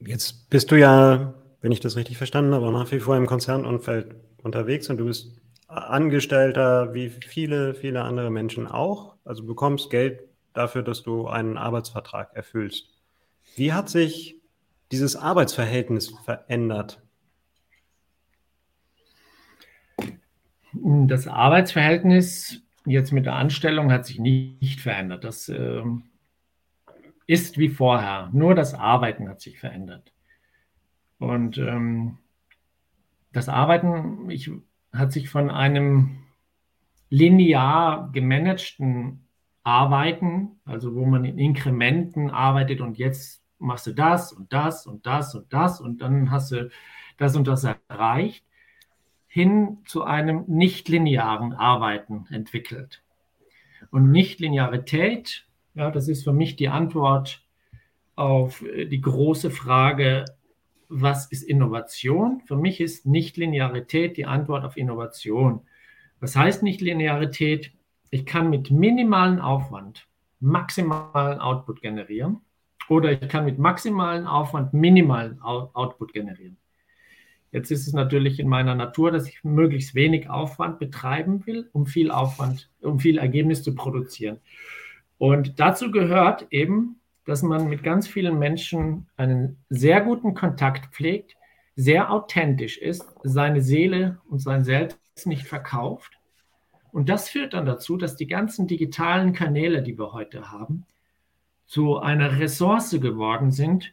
[0.00, 4.16] Jetzt bist du ja, wenn ich das richtig verstanden habe, nach wie vor im Konzernumfeld
[4.42, 9.16] unterwegs und du bist Angestellter wie viele, viele andere Menschen auch.
[9.24, 12.93] Also bekommst Geld dafür, dass du einen Arbeitsvertrag erfüllst.
[13.56, 14.40] Wie hat sich
[14.90, 17.00] dieses Arbeitsverhältnis verändert?
[20.72, 25.24] Das Arbeitsverhältnis jetzt mit der Anstellung hat sich nicht verändert.
[25.24, 25.82] Das äh,
[27.26, 28.28] ist wie vorher.
[28.32, 30.12] Nur das Arbeiten hat sich verändert.
[31.18, 32.18] Und ähm,
[33.32, 34.50] das Arbeiten ich,
[34.92, 36.18] hat sich von einem
[37.08, 39.26] linear gemanagten
[39.62, 45.06] Arbeiten, also wo man in Inkrementen arbeitet und jetzt machst du das und das und
[45.06, 46.70] das und das und dann hast du
[47.16, 48.44] das und das erreicht,
[49.26, 53.02] hin zu einem nichtlinearen Arbeiten entwickelt.
[53.90, 57.42] Und Nichtlinearität, ja, das ist für mich die Antwort
[58.16, 60.24] auf die große Frage,
[60.88, 62.42] was ist Innovation?
[62.46, 65.62] Für mich ist Nichtlinearität die Antwort auf Innovation.
[66.20, 67.72] Was heißt Nichtlinearität?
[68.10, 70.06] Ich kann mit minimalem Aufwand
[70.38, 72.40] maximalen Output generieren
[72.88, 76.56] oder ich kann mit maximalen Aufwand minimalen Output generieren.
[77.50, 81.86] Jetzt ist es natürlich in meiner Natur, dass ich möglichst wenig Aufwand betreiben will, um
[81.86, 84.38] viel Aufwand, um viel Ergebnis zu produzieren.
[85.18, 91.36] Und dazu gehört eben dass man mit ganz vielen Menschen einen sehr guten Kontakt pflegt,
[91.74, 96.18] sehr authentisch ist, seine Seele und sein Selbst nicht verkauft.
[96.92, 100.84] Und das führt dann dazu, dass die ganzen digitalen Kanäle, die wir heute haben,
[101.74, 103.92] zu einer Ressource geworden sind,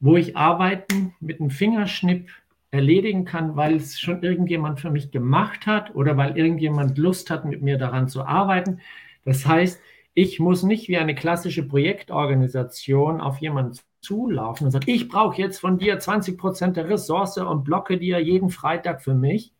[0.00, 2.28] wo ich Arbeiten mit einem Fingerschnipp
[2.72, 7.44] erledigen kann, weil es schon irgendjemand für mich gemacht hat oder weil irgendjemand Lust hat,
[7.44, 8.80] mit mir daran zu arbeiten.
[9.24, 9.80] Das heißt,
[10.14, 15.60] ich muss nicht wie eine klassische Projektorganisation auf jemanden zulaufen und sagen, ich brauche jetzt
[15.60, 19.52] von dir 20 Prozent der Ressource und blocke dir jeden Freitag für mich,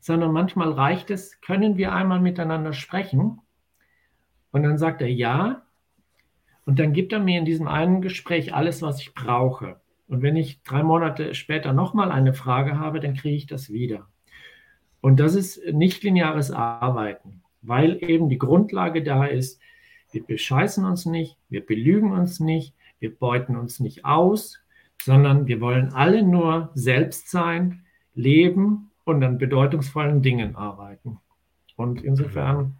[0.00, 3.40] sondern manchmal reicht es, können wir einmal miteinander sprechen
[4.50, 5.62] und dann sagt er ja
[6.68, 9.80] und dann gibt er mir in diesem einen Gespräch alles, was ich brauche.
[10.06, 14.06] Und wenn ich drei Monate später nochmal eine Frage habe, dann kriege ich das wieder.
[15.00, 19.60] Und das ist nicht lineares Arbeiten weil eben die Grundlage da ist,
[20.10, 24.58] wir bescheißen uns nicht, wir belügen uns nicht, wir beuten uns nicht aus,
[25.02, 31.18] sondern wir wollen alle nur selbst sein, leben und an bedeutungsvollen Dingen arbeiten.
[31.76, 32.76] Und insofern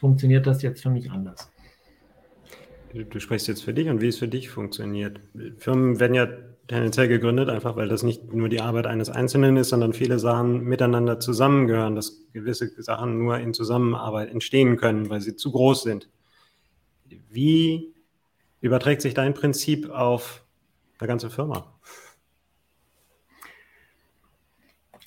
[0.00, 1.50] funktioniert das jetzt für mich anders.
[2.92, 5.20] Du sprichst jetzt für dich und wie es für dich funktioniert.
[5.58, 6.26] Firmen werden ja
[6.68, 10.64] tendenziell gegründet, einfach weil das nicht nur die Arbeit eines Einzelnen ist, sondern viele Sachen
[10.64, 16.08] miteinander zusammengehören, dass gewisse Sachen nur in Zusammenarbeit entstehen können, weil sie zu groß sind.
[17.30, 17.94] Wie
[18.60, 20.44] überträgt sich dein Prinzip auf
[20.98, 21.78] eine ganze Firma?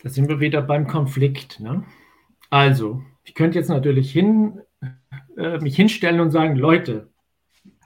[0.03, 1.59] Da sind wir wieder beim Konflikt.
[1.59, 1.83] Ne?
[2.49, 4.61] Also, ich könnte jetzt natürlich hin,
[5.37, 7.10] äh, mich hinstellen und sagen, Leute,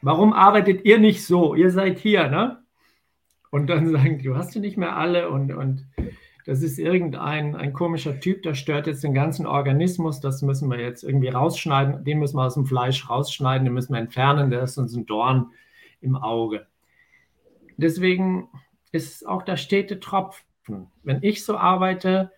[0.06, 1.56] warum arbeitet ihr nicht so?
[1.56, 2.66] Ihr seid hier, ne?
[3.56, 5.88] und dann sagen, du hast du nicht mehr alle und, und
[6.46, 10.80] das ist irgendein ein komischer Typ, der stört jetzt den ganzen Organismus, das müssen wir
[10.80, 14.64] jetzt irgendwie rausschneiden, den müssen wir aus dem Fleisch rausschneiden, den müssen wir entfernen, der
[14.64, 15.52] ist uns ein Dorn
[16.02, 16.68] im Auge.
[17.78, 18.50] Deswegen
[18.92, 20.92] ist auch der stete Tropfen.
[21.04, 22.32] Wenn ich so arbeite,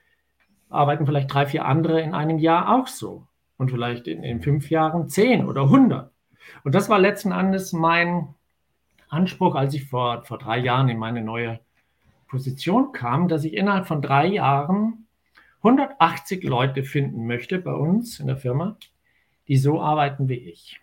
[0.69, 3.27] arbeiten vielleicht drei, vier andere in einem Jahr auch so.
[3.57, 6.11] Und vielleicht in, in fünf Jahren zehn oder hundert.
[6.63, 8.35] Und das war letzten Endes mein,
[9.09, 11.59] Anspruch, als ich vor, vor drei Jahren in meine neue
[12.27, 15.07] Position kam, dass ich innerhalb von drei Jahren
[15.57, 18.77] 180 Leute finden möchte bei uns in der Firma,
[19.47, 20.79] die so arbeiten wie ich.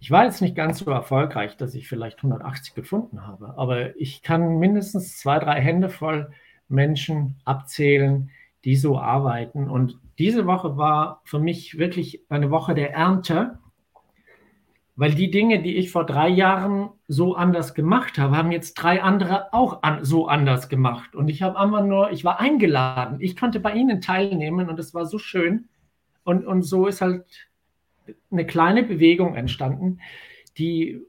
[0.00, 4.22] Ich war jetzt nicht ganz so erfolgreich, dass ich vielleicht 180 gefunden habe, aber ich
[4.22, 6.30] kann mindestens zwei, drei Hände voll
[6.68, 8.30] Menschen abzählen,
[8.64, 9.68] die so arbeiten.
[9.70, 13.58] Und diese Woche war für mich wirklich eine Woche der Ernte
[14.96, 19.02] weil die Dinge, die ich vor drei Jahren so anders gemacht habe, haben jetzt drei
[19.02, 21.16] andere auch an, so anders gemacht.
[21.16, 23.18] Und ich habe einfach nur, ich war eingeladen.
[23.20, 25.68] Ich konnte bei ihnen teilnehmen und es war so schön.
[26.22, 27.24] Und, und so ist halt
[28.30, 30.00] eine kleine Bewegung entstanden,
[30.58, 31.00] die,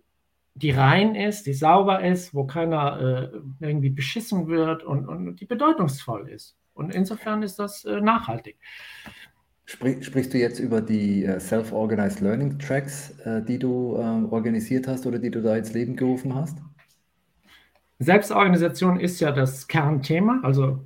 [0.55, 5.45] die rein ist, die sauber ist, wo keiner äh, irgendwie beschissen wird und, und die
[5.45, 6.57] bedeutungsvoll ist.
[6.73, 8.57] Und insofern ist das äh, nachhaltig.
[9.67, 14.87] Sprich, sprichst du jetzt über die äh, Self-Organized Learning Tracks, äh, die du äh, organisiert
[14.87, 16.59] hast oder die du da ins Leben gerufen hast?
[17.97, 20.85] Selbstorganisation ist ja das Kernthema, also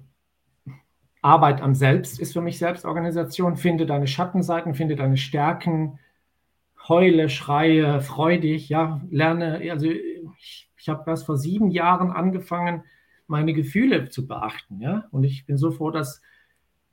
[1.22, 3.58] Arbeit am Selbst ist für mich Selbstorganisation.
[3.58, 6.00] Finde deine Schattenseiten, finde deine Stärken,
[6.88, 9.60] heule, schreie, freudig, ja, lerne.
[9.72, 12.84] Also ich, ich habe erst vor sieben Jahren angefangen,
[13.28, 16.22] meine Gefühle zu beachten, ja, und ich bin so froh, dass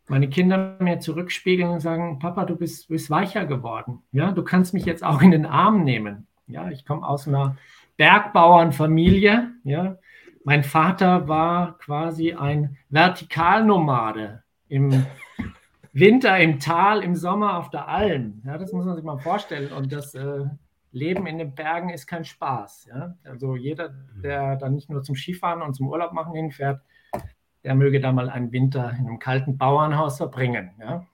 [0.08, 4.02] meine Kinder mir zurückspiegeln und sagen, Papa, du bist, bist weicher geworden.
[4.12, 6.26] Ja, du kannst mich jetzt auch in den Arm nehmen.
[6.46, 7.56] Ja, ich komme aus einer
[7.96, 9.50] Bergbauernfamilie.
[9.64, 9.98] Ja,
[10.44, 15.04] mein Vater war quasi ein Vertikalnomade im
[15.92, 18.42] Winter im Tal, im Sommer auf der Alm.
[18.44, 19.72] Ja, das muss man sich mal vorstellen.
[19.72, 20.44] Und das äh,
[20.92, 22.86] Leben in den Bergen ist kein Spaß.
[22.86, 23.16] Ja?
[23.24, 26.80] Also jeder, der dann nicht nur zum Skifahren und zum Urlaub machen hinfährt,
[27.66, 30.70] der möge da mal einen Winter in einem kalten Bauernhaus verbringen.
[30.78, 31.04] Ja?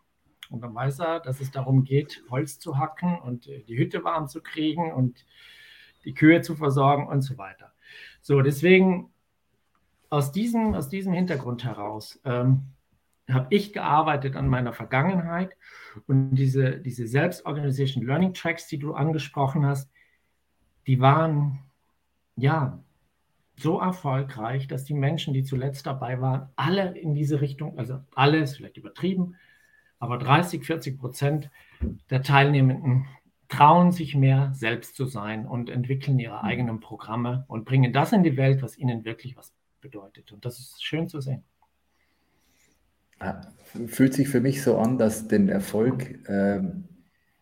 [0.50, 4.04] Und dann weiß er, dass es darum geht, Holz zu hacken und äh, die Hütte
[4.04, 5.24] warm zu kriegen und
[6.04, 7.72] die Kühe zu versorgen und so weiter.
[8.20, 9.10] So, deswegen
[10.10, 12.64] aus diesem, aus diesem Hintergrund heraus ähm,
[13.30, 15.56] habe ich gearbeitet an meiner Vergangenheit
[16.06, 19.90] und diese, diese Selbstorganization Learning Tracks, die du angesprochen hast,
[20.86, 21.60] die waren
[22.36, 22.78] ja
[23.56, 28.56] so erfolgreich, dass die Menschen, die zuletzt dabei waren, alle in diese Richtung, also alles
[28.56, 29.36] vielleicht übertrieben,
[29.98, 31.50] aber 30, 40 Prozent
[32.10, 33.06] der Teilnehmenden
[33.48, 36.44] trauen sich mehr, selbst zu sein und entwickeln ihre mhm.
[36.44, 40.32] eigenen Programme und bringen das in die Welt, was ihnen wirklich was bedeutet.
[40.32, 41.44] Und das ist schön zu sehen.
[43.86, 46.88] Fühlt sich für mich so an, dass den Erfolg ähm,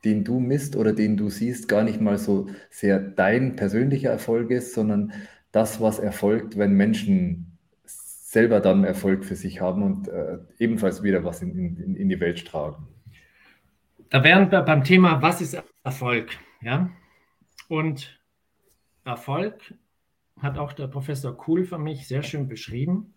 [0.04, 4.50] den du misst oder den du siehst, gar nicht mal so sehr dein persönlicher Erfolg
[4.50, 5.12] ist, sondern
[5.52, 11.24] das, was erfolgt, wenn Menschen selber dann Erfolg für sich haben und äh, ebenfalls wieder
[11.24, 12.86] was in, in, in die Welt tragen.
[14.08, 16.30] Da wären wir beim Thema, was ist Erfolg?
[16.60, 16.90] Ja?
[17.68, 18.20] Und
[19.04, 19.74] Erfolg
[20.40, 23.14] hat auch der Professor Kuhl für mich sehr schön beschrieben.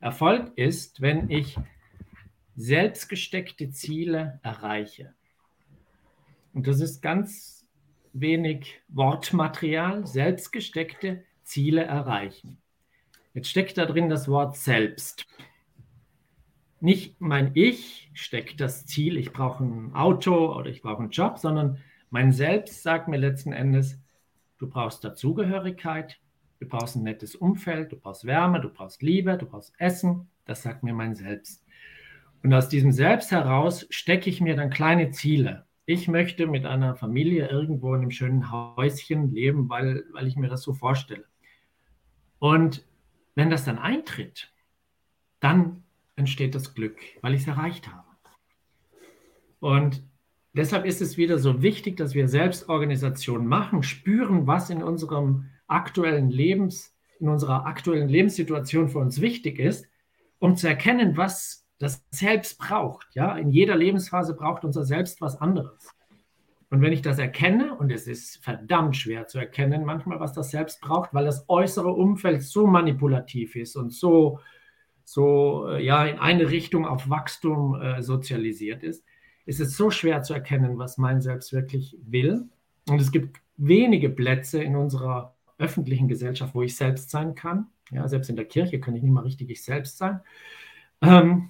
[0.00, 1.58] Erfolg ist, wenn ich
[2.56, 5.14] selbstgesteckte Ziele erreiche.
[6.54, 7.66] Und das ist ganz
[8.12, 12.58] wenig Wortmaterial, selbstgesteckte Ziele erreichen.
[13.34, 15.26] Jetzt steckt da drin das Wort selbst.
[16.80, 21.38] Nicht mein Ich steckt das Ziel, ich brauche ein Auto oder ich brauche einen Job,
[21.38, 21.78] sondern
[22.10, 23.98] mein Selbst sagt mir letzten Endes,
[24.58, 26.20] du brauchst Dazugehörigkeit,
[26.60, 30.28] du brauchst ein nettes Umfeld, du brauchst Wärme, du brauchst Liebe, du brauchst Essen.
[30.44, 31.64] Das sagt mir mein Selbst.
[32.42, 35.66] Und aus diesem Selbst heraus stecke ich mir dann kleine Ziele.
[35.86, 40.48] Ich möchte mit einer Familie irgendwo in einem schönen Häuschen leben, weil, weil ich mir
[40.48, 41.24] das so vorstelle.
[42.38, 42.84] Und
[43.34, 44.52] wenn das dann eintritt,
[45.40, 45.82] dann
[46.16, 48.04] entsteht das Glück, weil ich es erreicht habe.
[49.60, 50.02] Und
[50.52, 56.30] deshalb ist es wieder so wichtig, dass wir Selbstorganisation machen, spüren, was in unserem aktuellen
[56.30, 59.86] Lebens, in unserer aktuellen Lebenssituation für uns wichtig ist,
[60.38, 63.08] um zu erkennen, was das Selbst braucht.
[63.14, 65.88] Ja, in jeder Lebensphase braucht unser Selbst was anderes.
[66.70, 70.50] Und wenn ich das erkenne, und es ist verdammt schwer zu erkennen, manchmal, was das
[70.50, 74.40] Selbst braucht, weil das äußere Umfeld so manipulativ ist und so,
[75.02, 79.04] so äh, ja, in eine Richtung auf Wachstum äh, sozialisiert ist,
[79.46, 82.50] ist es so schwer zu erkennen, was mein Selbst wirklich will.
[82.86, 87.68] Und es gibt wenige Plätze in unserer öffentlichen Gesellschaft, wo ich selbst sein kann.
[87.90, 90.20] Ja, selbst in der Kirche kann ich nicht mal richtig ich selbst sein.
[91.00, 91.48] Ähm,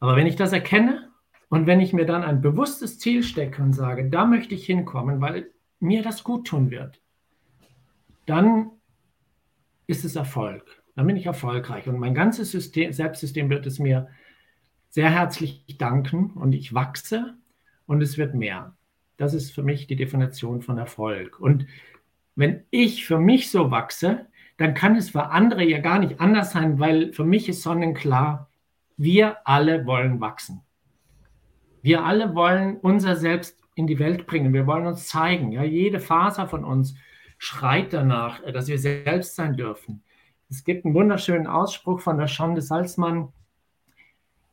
[0.00, 1.08] aber wenn ich das erkenne
[1.48, 5.20] und wenn ich mir dann ein bewusstes Ziel stecke und sage, da möchte ich hinkommen,
[5.20, 7.00] weil mir das gut tun wird,
[8.26, 8.70] dann
[9.86, 10.82] ist es Erfolg.
[10.96, 11.88] Dann bin ich erfolgreich.
[11.88, 14.08] Und mein ganzes System, Selbstsystem wird es mir
[14.90, 17.34] sehr herzlich danken und ich wachse
[17.86, 18.76] und es wird mehr.
[19.16, 21.40] Das ist für mich die Definition von Erfolg.
[21.40, 21.66] Und
[22.36, 24.26] wenn ich für mich so wachse,
[24.56, 28.48] dann kann es für andere ja gar nicht anders sein, weil für mich ist sonnenklar,
[28.96, 30.62] wir alle wollen wachsen.
[31.84, 34.54] Wir alle wollen unser Selbst in die Welt bringen.
[34.54, 35.52] Wir wollen uns zeigen.
[35.52, 36.94] Ja, jede Faser von uns
[37.36, 40.02] schreit danach, dass wir selbst sein dürfen.
[40.48, 43.34] Es gibt einen wunderschönen Ausspruch von der Schande Salzmann.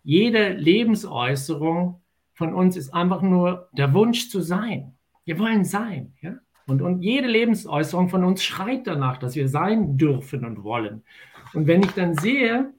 [0.03, 2.01] Jede Lebensäußerung
[2.34, 4.97] von uns ist einfach nur der Wunsch zu sein.
[5.23, 6.11] Wir wollen sein.
[6.19, 6.34] Ja?
[6.67, 11.05] Und, und jede Lebensäußerung von uns schreit danach, dass wir sein dürfen und wollen.
[11.53, 12.73] Und wenn ich dann sehe,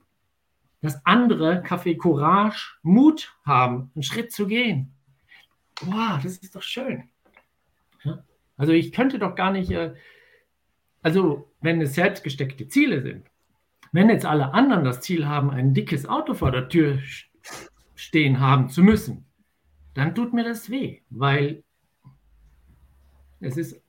[0.83, 4.93] dass andere Kaffee Courage Mut haben, einen Schritt zu gehen,
[5.81, 7.09] wow, das ist doch schön.
[8.03, 8.21] Ja?
[8.57, 9.93] Also ich könnte doch gar nicht, äh,
[11.01, 13.25] also wenn es selbstgesteckte Ziele sind,
[13.93, 16.99] wenn jetzt alle anderen das Ziel haben, ein dickes Auto vor der Tür
[17.95, 19.25] stehen haben zu müssen,
[19.93, 21.63] dann tut mir das weh, weil
[23.39, 23.81] es ist,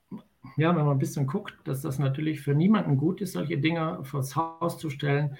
[0.57, 4.05] ja, wenn man ein bisschen guckt, dass das natürlich für niemanden gut ist, solche Dinge
[4.05, 5.37] vors Haus zu stellen,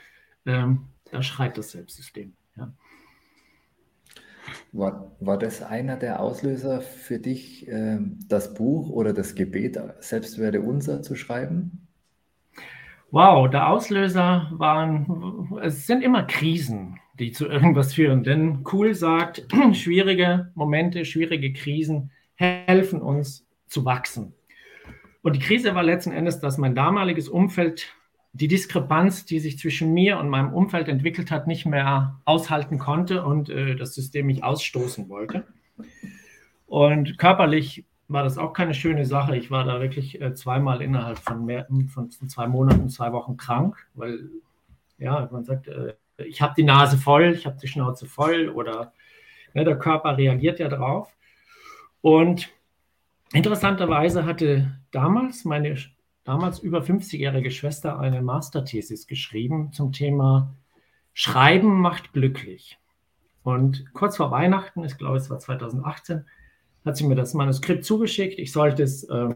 [0.47, 2.35] ähm, da schreit das Selbstsystem.
[2.57, 2.73] Ja.
[4.73, 7.99] War, war das einer der Auslöser für dich, äh,
[8.29, 11.87] das Buch oder das Gebet Selbst werde unser zu schreiben?
[13.11, 18.25] Wow, der Auslöser waren, es sind immer Krisen, die zu irgendwas führen.
[18.25, 24.35] Denn Cool sagt, schwierige Momente, schwierige Krisen helfen uns zu wachsen.
[25.23, 27.95] Und die Krise war letzten Endes, dass mein damaliges Umfeld
[28.35, 33.25] die Diskrepanz, die sich zwischen mir und meinem Umfeld entwickelt hat, nicht mehr aushalten konnte
[33.25, 35.47] und äh, das System mich ausstoßen wollte.
[36.67, 39.37] Und körperlich war das auch keine schöne Sache.
[39.37, 43.87] Ich war da wirklich äh, zweimal innerhalb von, mehr, von, zwei Monaten, zwei Wochen krank,
[43.95, 44.29] weil,
[44.99, 48.93] ja, man sagt, äh, ich habe die Nase voll, ich habe die Schnauze voll oder
[49.55, 51.09] ne, der Körper reagiert ja drauf.
[52.01, 52.53] Und
[53.35, 55.77] Interessanterweise hatte damals meine
[56.25, 60.55] damals über 50-jährige Schwester eine Masterthesis geschrieben zum Thema
[61.13, 62.79] Schreiben macht glücklich.
[63.43, 66.25] Und kurz vor Weihnachten, ich glaube es war 2018,
[66.85, 68.39] hat sie mir das Manuskript zugeschickt.
[68.39, 69.35] Ich sollte es äh,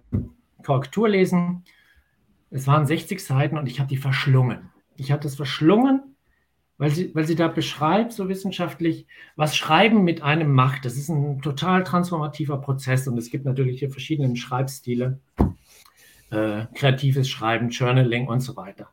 [0.64, 1.64] Korrektur lesen.
[2.50, 4.70] Es waren 60 Seiten und ich habe die verschlungen.
[4.96, 6.16] Ich habe das verschlungen
[6.78, 10.84] weil sie, weil sie da beschreibt, so wissenschaftlich, was Schreiben mit einem macht.
[10.84, 15.18] Das ist ein total transformativer Prozess und es gibt natürlich hier verschiedene Schreibstile,
[16.30, 18.88] äh, kreatives Schreiben, Journaling und so weiter.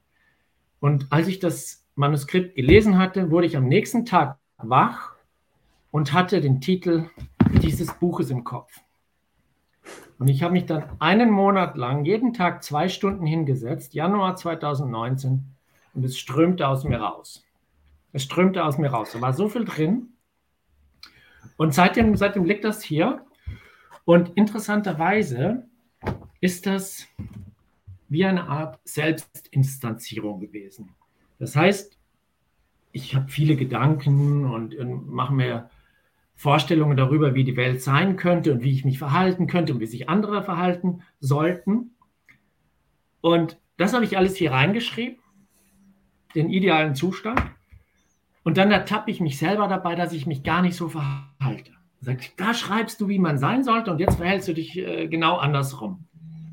[0.80, 5.14] Und als ich das Manuskript gelesen hatte, wurde ich am nächsten Tag wach
[5.92, 7.10] und hatte den Titel
[7.62, 8.72] dieses Buches im Kopf.
[10.18, 15.44] Und ich habe mich dann einen Monat lang jeden Tag zwei Stunden hingesetzt, Januar 2019,
[15.94, 17.46] und es strömte aus mir raus.
[18.14, 19.12] Es strömte aus mir raus.
[19.14, 20.10] Da war so viel drin.
[21.58, 23.26] Und seitdem, seitdem liegt das hier.
[24.06, 25.68] Und interessanterweise
[26.46, 27.08] ist das
[28.08, 30.92] wie eine Art Selbstinstanzierung gewesen.
[31.40, 31.98] Das heißt,
[32.92, 34.76] ich habe viele Gedanken und,
[35.08, 35.72] mache mir
[36.36, 39.88] Vorstellungen darüber, wie die Welt sein könnte und wie ich mich verhalten könnte und wie
[39.88, 41.96] sich andere verhalten sollten.
[43.22, 45.18] Und das habe ich alles hier reingeschrieben,
[46.36, 47.42] den idealen Zustand.
[48.44, 51.72] Und dann ertappe ich mich selber dabei, dass ich mich gar nicht so verhalte.
[52.02, 55.38] Sagt, da schreibst du, wie man sein sollte, und jetzt verhältst du dich äh, genau
[55.38, 56.06] andersrum.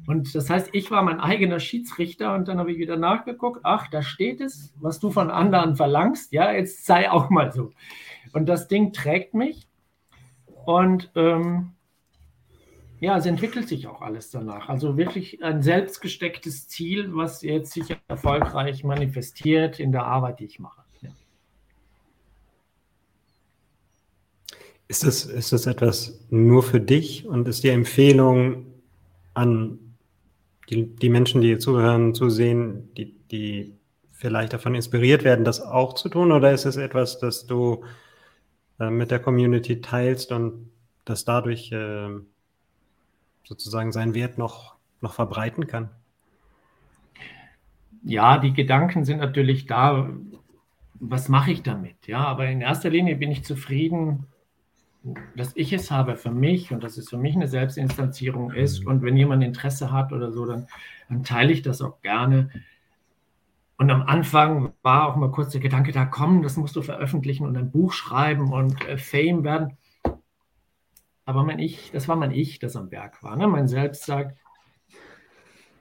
[0.06, 3.88] Und das heißt, ich war mein eigener Schiedsrichter und dann habe ich wieder nachgeguckt, ach,
[3.88, 7.70] da steht es, was du von anderen verlangst, ja, jetzt sei auch mal so.
[8.32, 9.68] Und das Ding trägt mich
[10.64, 11.72] und ähm,
[12.98, 14.68] ja, es entwickelt sich auch alles danach.
[14.68, 20.58] Also wirklich ein selbstgestecktes Ziel, was jetzt sich erfolgreich manifestiert in der Arbeit, die ich
[20.58, 20.82] mache.
[21.00, 21.10] Ja.
[24.88, 28.66] Ist, das, ist das etwas nur für dich und ist die Empfehlung
[29.34, 29.91] an
[30.72, 33.74] die, die Menschen, die hier zuhören, zu sehen, die, die
[34.12, 36.32] vielleicht davon inspiriert werden, das auch zu tun?
[36.32, 37.84] Oder ist es etwas, das du
[38.80, 40.70] äh, mit der Community teilst und
[41.04, 42.08] das dadurch äh,
[43.44, 45.90] sozusagen seinen Wert noch, noch verbreiten kann?
[48.04, 50.08] Ja, die Gedanken sind natürlich da.
[50.94, 52.06] Was mache ich damit?
[52.06, 54.26] Ja, aber in erster Linie bin ich zufrieden,
[55.36, 58.82] dass ich es habe für mich und dass es für mich eine Selbstinstanzierung ist.
[58.82, 58.86] Mhm.
[58.88, 60.66] Und wenn jemand Interesse hat oder so, dann,
[61.08, 62.50] dann teile ich das auch gerne.
[63.78, 67.46] Und am Anfang war auch mal kurz der Gedanke da, komm, das musst du veröffentlichen
[67.46, 69.76] und ein Buch schreiben und äh, Fame werden.
[71.24, 73.36] Aber mein Ich, das war mein Ich, das am Berg war.
[73.36, 73.48] Ne?
[73.48, 74.36] Mein Selbst sagt,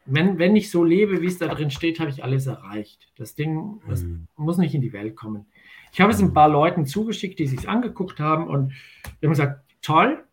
[0.05, 3.11] wenn, wenn ich so lebe, wie es da drin steht, habe ich alles erreicht.
[3.17, 4.27] Das Ding das mhm.
[4.35, 5.45] muss nicht in die Welt kommen.
[5.91, 8.73] Ich habe es ein paar Leuten zugeschickt, die sich angeguckt haben und
[9.21, 10.23] die haben gesagt, toll,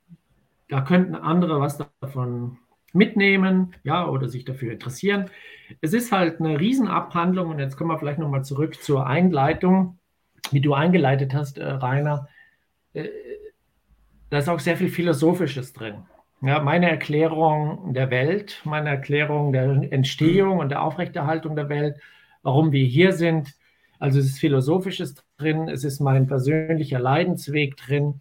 [0.68, 2.58] da könnten andere was davon
[2.92, 5.30] mitnehmen, ja, oder sich dafür interessieren.
[5.80, 9.98] Es ist halt eine Riesenabhandlung und jetzt kommen wir vielleicht nochmal zurück zur Einleitung,
[10.50, 12.28] wie du eingeleitet hast, äh, Rainer.
[12.94, 13.08] Äh,
[14.30, 16.04] da ist auch sehr viel Philosophisches drin.
[16.40, 21.96] Ja, meine Erklärung der Welt, meine Erklärung der Entstehung und der Aufrechterhaltung der Welt,
[22.42, 23.54] warum wir hier sind.
[23.98, 28.20] Also es ist Philosophisches drin, es ist mein persönlicher Leidensweg drin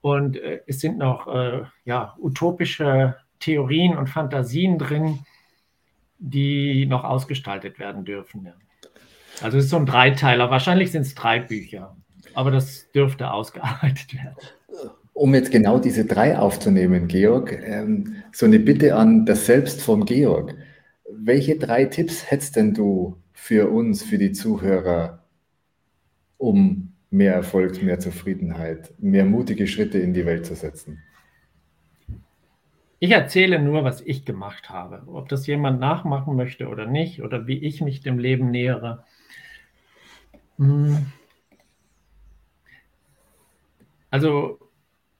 [0.00, 5.20] und äh, es sind noch äh, ja, utopische Theorien und Fantasien drin,
[6.18, 8.44] die noch ausgestaltet werden dürfen.
[8.44, 8.54] Ja.
[9.42, 10.50] Also es ist so ein Dreiteiler.
[10.50, 11.96] Wahrscheinlich sind es drei Bücher,
[12.34, 14.36] aber das dürfte ausgearbeitet werden.
[15.14, 20.04] Um jetzt genau diese drei aufzunehmen, Georg, ähm, so eine Bitte an das Selbst von
[20.04, 20.54] Georg.
[21.10, 25.24] Welche drei Tipps hättest denn du für uns, für die Zuhörer,
[26.36, 31.02] um mehr Erfolg, mehr Zufriedenheit, mehr mutige Schritte in die Welt zu setzen?
[33.00, 35.02] Ich erzähle nur, was ich gemacht habe.
[35.06, 39.04] Ob das jemand nachmachen möchte oder nicht, oder wie ich mich dem Leben nähere.
[40.58, 41.06] Hm.
[44.10, 44.58] Also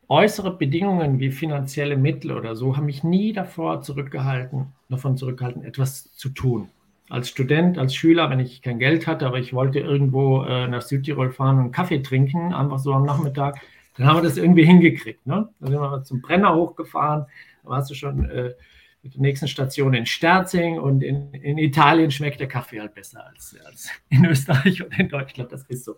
[0.09, 6.13] äußere Bedingungen wie finanzielle Mittel oder so haben mich nie davor zurückgehalten, davon zurückgehalten, etwas
[6.15, 6.71] zu tun.
[7.11, 10.83] Als Student, als Schüler, wenn ich kein Geld hatte, aber ich wollte irgendwo äh, nach
[10.83, 13.61] Südtirol fahren und Kaffee trinken, einfach so am Nachmittag,
[13.97, 15.27] dann haben wir das irgendwie hingekriegt.
[15.27, 15.49] Ne?
[15.61, 17.27] Dann sind wir zum Brenner hochgefahren,
[17.63, 18.55] warst du schon äh,
[19.03, 23.27] mit der nächsten Station in Sterzing und in, in, Italien schmeckt der Kaffee halt besser
[23.27, 25.53] als, als in Österreich oder in Deutschland.
[25.53, 25.97] Das ist so.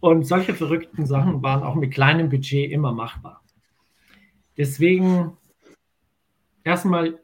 [0.00, 3.42] Und solche verrückten Sachen waren auch mit kleinem Budget immer machbar.
[4.56, 5.36] Deswegen
[6.64, 7.18] erstmal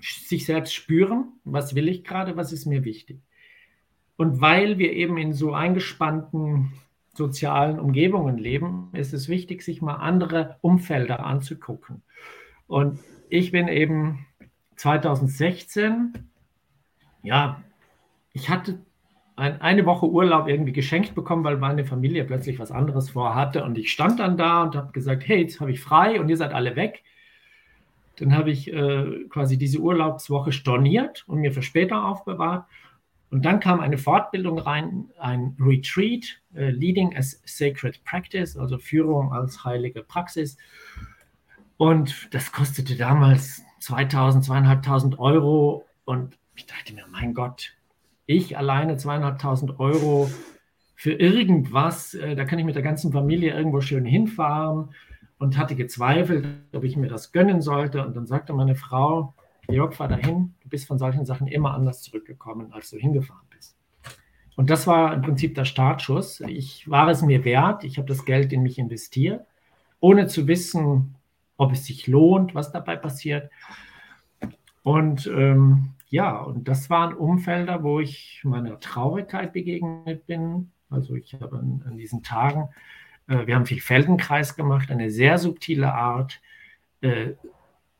[0.00, 3.20] sich selbst spüren, was will ich gerade, was ist mir wichtig.
[4.16, 6.72] Und weil wir eben in so eingespannten
[7.14, 12.02] sozialen Umgebungen leben, ist es wichtig, sich mal andere Umfelder anzugucken.
[12.66, 14.26] Und ich bin eben
[14.76, 16.30] 2016,
[17.22, 17.62] ja,
[18.32, 18.78] ich hatte
[19.38, 23.62] ein, eine Woche Urlaub irgendwie geschenkt bekommen, weil meine Familie plötzlich was anderes vorhatte.
[23.64, 26.36] Und ich stand dann da und habe gesagt, hey, jetzt habe ich frei und ihr
[26.36, 27.04] seid alle weg.
[28.16, 32.66] Dann habe ich äh, quasi diese Urlaubswoche storniert und mir für später aufbewahrt.
[33.30, 39.32] Und dann kam eine Fortbildung rein, ein Retreat, äh, Leading as Sacred Practice, also Führung
[39.32, 40.56] als heilige Praxis.
[41.76, 45.84] Und das kostete damals 2000, 2500 Euro.
[46.04, 47.77] Und ich dachte mir, mein Gott,
[48.28, 50.30] ich alleine zweieinhalbtausend Euro
[50.94, 54.90] für irgendwas, äh, da kann ich mit der ganzen Familie irgendwo schön hinfahren
[55.38, 58.04] und hatte gezweifelt, ob ich mir das gönnen sollte.
[58.06, 59.34] Und dann sagte meine Frau,
[59.70, 63.76] Jörg, fahr dahin, du bist von solchen Sachen immer anders zurückgekommen, als du hingefahren bist.
[64.56, 66.40] Und das war im Prinzip der Startschuss.
[66.40, 69.46] Ich war es mir wert, ich habe das Geld in mich investiert,
[70.00, 71.14] ohne zu wissen,
[71.56, 73.50] ob es sich lohnt, was dabei passiert.
[74.82, 80.72] Und ähm, ja, und das waren Umfelder, wo ich meiner Traurigkeit begegnet bin.
[80.90, 82.68] Also ich habe an, an diesen Tagen
[83.28, 86.40] äh, wir haben viel Feldenkreis gemacht, eine sehr subtile Art,
[87.00, 87.32] äh,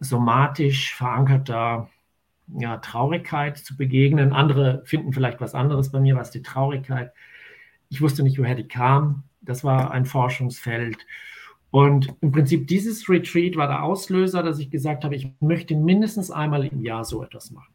[0.00, 1.90] somatisch verankerter
[2.58, 4.32] ja, Traurigkeit zu begegnen.
[4.32, 5.92] Andere finden vielleicht was anderes.
[5.92, 7.12] Bei mir war es die Traurigkeit.
[7.90, 9.24] Ich wusste nicht, woher die kam.
[9.42, 10.98] Das war ein Forschungsfeld.
[11.70, 16.30] Und im Prinzip dieses Retreat war der Auslöser, dass ich gesagt habe, ich möchte mindestens
[16.30, 17.72] einmal im Jahr so etwas machen.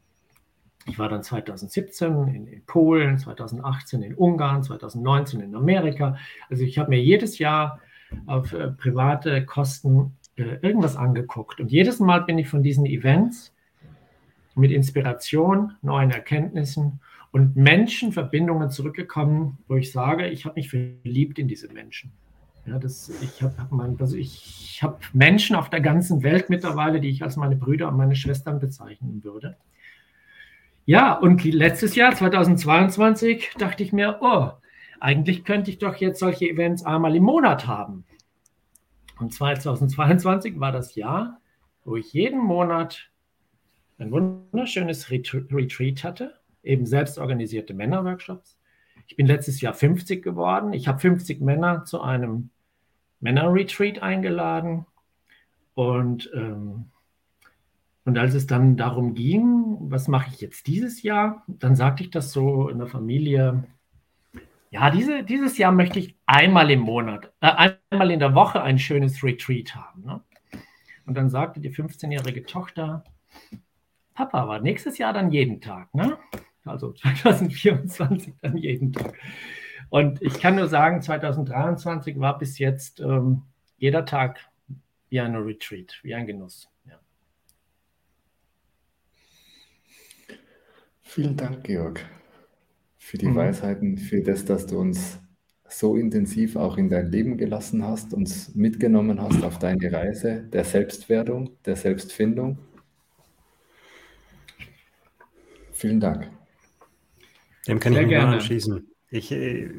[0.86, 6.18] Ich war dann 2017 in, in, Polen, 2018 in Ungarn, 2019 in Amerika.
[6.50, 7.80] Also ich habe mir jedes Jahr
[8.26, 11.60] auf äh, private Kosten äh, irgendwas angeguckt.
[11.60, 13.54] Und jedes Mal bin ich von diesen Events
[14.56, 17.00] mit Inspiration, neuen Erkenntnissen
[17.32, 22.12] und Menschenverbindungen zurückgekommen, wo ich sage, ich habe mich verliebt in diese Menschen.
[22.66, 27.24] Ja, das, ich habe also ich hab Menschen auf der ganzen Welt mittlerweile, die ich
[27.24, 29.58] als meine Brüder und meine Schwestern bezeichnen würde.
[30.86, 34.52] Ja, und letztes Jahr, 2022, dachte ich mir, oh,
[35.00, 38.04] eigentlich könnte ich doch jetzt solche Events einmal im Monat haben.
[39.20, 41.40] Und 2022 war das Jahr,
[41.86, 43.10] wo ich jeden Monat
[43.98, 48.58] ein wunderschönes Retreat hatte, eben selbst organisierte Männerworkshops.
[49.08, 50.74] Ich bin letztes Jahr 50 geworden.
[50.74, 52.50] Ich habe 50 Männer zu einem
[53.22, 54.86] Männerretreat eingeladen.
[55.76, 56.92] Und ähm,
[58.06, 62.12] und als es dann darum ging, was mache ich jetzt dieses Jahr, dann sagte ich
[62.12, 63.64] das so in der Familie,
[64.72, 68.80] ja, diese, dieses Jahr möchte ich einmal im Monat, äh, einmal in der Woche ein
[68.80, 70.04] schönes Retreat haben.
[70.04, 70.22] Ne?
[71.06, 73.04] Und dann sagte die 15-jährige Tochter,
[74.16, 76.18] Papa, aber nächstes Jahr dann jeden Tag, ne?
[76.66, 76.92] Also
[77.22, 79.14] 2024 dann jeden Tag.
[79.90, 83.44] Und ich kann nur sagen, 2023 war bis jetzt ähm,
[83.78, 84.40] jeder Tag
[85.10, 86.73] wie ein Retreat, wie ein Genuss.
[91.14, 92.04] Vielen Dank, Georg,
[92.98, 93.36] für die mhm.
[93.36, 95.20] Weisheiten, für das, dass du uns
[95.70, 100.64] so intensiv auch in dein Leben gelassen hast, uns mitgenommen hast auf deine Reise der
[100.64, 102.58] Selbstwerdung, der Selbstfindung.
[105.72, 106.32] Vielen Dank.
[107.68, 108.34] Dem kann Sehr ich mich gerne.
[108.34, 108.88] anschließen.
[109.12, 109.70] Ich, äh,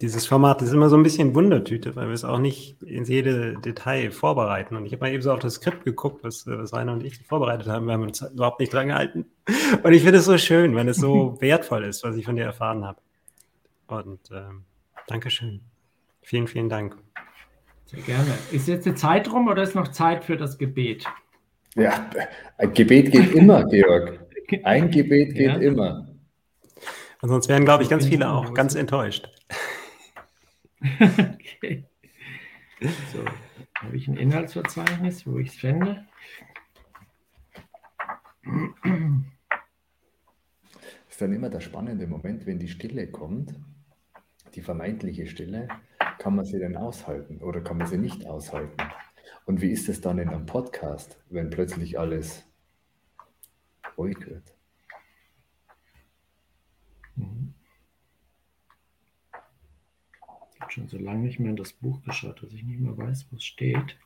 [0.00, 3.54] dieses Format ist immer so ein bisschen Wundertüte, weil wir es auch nicht ins jede
[3.54, 4.76] Detail vorbereiten.
[4.76, 7.18] Und ich habe mal eben so auf das Skript geguckt, was, was Rainer und ich
[7.18, 7.86] vorbereitet haben.
[7.86, 9.26] Wir haben uns überhaupt nicht dran gehalten.
[9.82, 12.44] Und ich finde es so schön, wenn es so wertvoll ist, was ich von dir
[12.44, 13.00] erfahren habe.
[13.88, 14.64] Und ähm,
[15.06, 15.60] Dankeschön.
[16.22, 16.96] Vielen, vielen Dank.
[17.86, 18.32] Sehr gerne.
[18.50, 21.04] Ist jetzt die Zeit rum oder ist noch Zeit für das Gebet?
[21.74, 22.08] Ja,
[22.58, 24.20] ein Gebet geht immer, Georg.
[24.62, 25.56] Ein Gebet geht ja.
[25.56, 26.11] immer.
[27.22, 29.30] Und sonst wären, glaube ich, ganz viele auch ganz enttäuscht.
[31.00, 31.84] okay.
[33.12, 33.24] So,
[33.76, 36.04] habe ich ein Inhaltsverzeichnis, wo ich es finde.
[41.08, 43.54] ist dann immer der spannende Moment, wenn die Stille kommt,
[44.56, 45.68] die vermeintliche Stille,
[46.18, 48.82] kann man sie denn aushalten oder kann man sie nicht aushalten?
[49.44, 52.44] Und wie ist es dann in einem Podcast, wenn plötzlich alles
[53.96, 54.56] ruhig wird?
[57.16, 57.54] Mhm.
[60.54, 62.96] Ich habe schon so lange nicht mehr in das Buch geschaut, dass ich nicht mehr
[62.96, 63.98] weiß, was steht.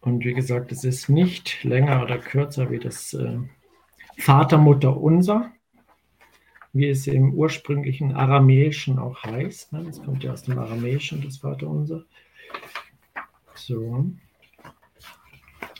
[0.00, 3.38] Und wie gesagt, es ist nicht länger oder kürzer wie das äh,
[4.16, 5.52] Vater, Mutter, Unser,
[6.72, 9.72] wie es im ursprünglichen Aramäischen auch heißt.
[9.72, 9.84] Ne?
[9.84, 12.04] Das kommt ja aus dem Aramäischen, das Vater, Unser.
[13.54, 14.06] So.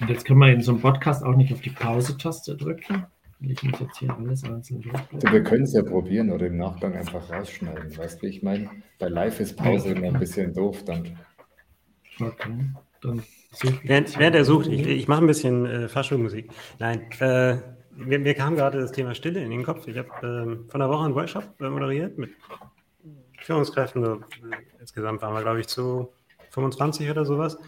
[0.01, 3.07] Und jetzt können wir in so einem Podcast auch nicht auf die Pause-Taste drücken.
[3.43, 4.83] Ich muss jetzt hier alles einzeln
[5.13, 7.97] also Wir können es ja probieren oder im Nachgang einfach rausschneiden.
[7.97, 8.71] Weißt du, wie ich meine?
[8.99, 11.19] Bei Live ist Pause immer ein bisschen doof dann.
[12.21, 12.53] Okay,
[13.01, 13.23] dann
[13.83, 16.51] Während, während er sucht, ich, ich mache ein bisschen äh, Faschungsmusik.
[16.79, 17.57] Nein, äh,
[17.97, 19.89] mir, mir, kam gerade das Thema Stille in den Kopf.
[19.89, 22.31] Ich habe äh, von der Woche einen Workshop äh, moderiert mit
[23.41, 24.05] Führungskräften.
[24.05, 24.21] So,
[24.79, 26.13] insgesamt waren wir, glaube ich, zu
[26.51, 27.59] 25 oder sowas.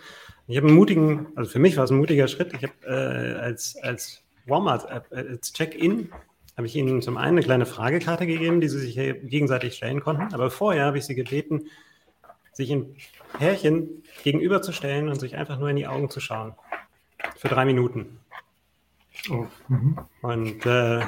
[0.46, 2.52] Ich habe einen mutigen, also für mich war es ein mutiger Schritt.
[2.54, 6.10] Ich habe äh, als, als Warm-up, äh, Check-in,
[6.56, 10.34] habe ich Ihnen zum einen eine kleine Fragekarte gegeben, die Sie sich gegenseitig stellen konnten.
[10.34, 11.68] Aber vorher habe ich Sie gebeten,
[12.52, 12.96] sich in
[13.38, 16.54] Pärchen gegenüberzustellen und sich einfach nur in die Augen zu schauen.
[17.36, 18.18] Für drei Minuten.
[19.30, 19.46] Oh.
[19.68, 19.98] Mhm.
[20.20, 21.00] Und äh,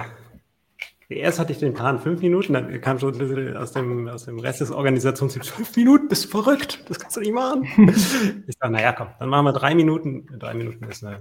[1.09, 3.12] Erst hatte ich den Plan fünf Minuten, dann kam schon
[3.57, 7.20] aus dem, aus dem Rest des Organisationsteams fünf Minuten, bist du verrückt, das kannst du
[7.20, 7.64] nicht machen.
[8.47, 10.26] ich sage, naja, komm, dann machen wir drei Minuten.
[10.39, 11.20] Drei Minuten ist eine,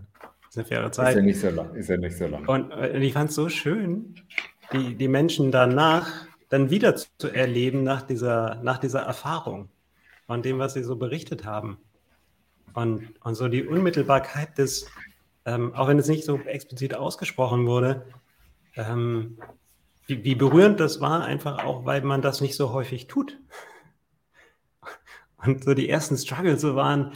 [0.53, 1.09] ist eine faire Zeit.
[1.09, 1.75] Ist ja nicht so lang.
[1.75, 2.47] Ist ja nicht so lang.
[2.47, 4.15] Und äh, ich fand es so schön,
[4.71, 9.69] die, die Menschen danach dann wieder zu erleben nach dieser, nach dieser Erfahrung
[10.27, 11.77] von dem, was sie so berichtet haben.
[12.73, 14.87] Und, und so die Unmittelbarkeit des,
[15.45, 18.05] ähm, auch wenn es nicht so explizit ausgesprochen wurde,
[18.75, 19.39] ähm,
[20.05, 23.39] wie, wie berührend das war, einfach auch, weil man das nicht so häufig tut.
[25.37, 27.13] Und so die ersten Struggles so waren,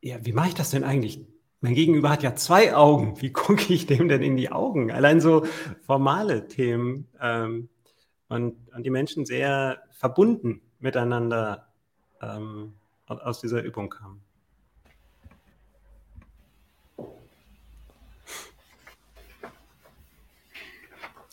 [0.00, 1.26] ja, wie mache ich das denn eigentlich?
[1.60, 3.20] Mein Gegenüber hat ja zwei Augen.
[3.20, 4.92] Wie gucke ich dem denn in die Augen?
[4.92, 5.44] Allein so
[5.80, 7.68] formale Themen ähm,
[8.28, 11.66] und, und die Menschen sehr verbunden miteinander
[12.22, 12.74] ähm,
[13.06, 14.22] aus dieser Übung kamen.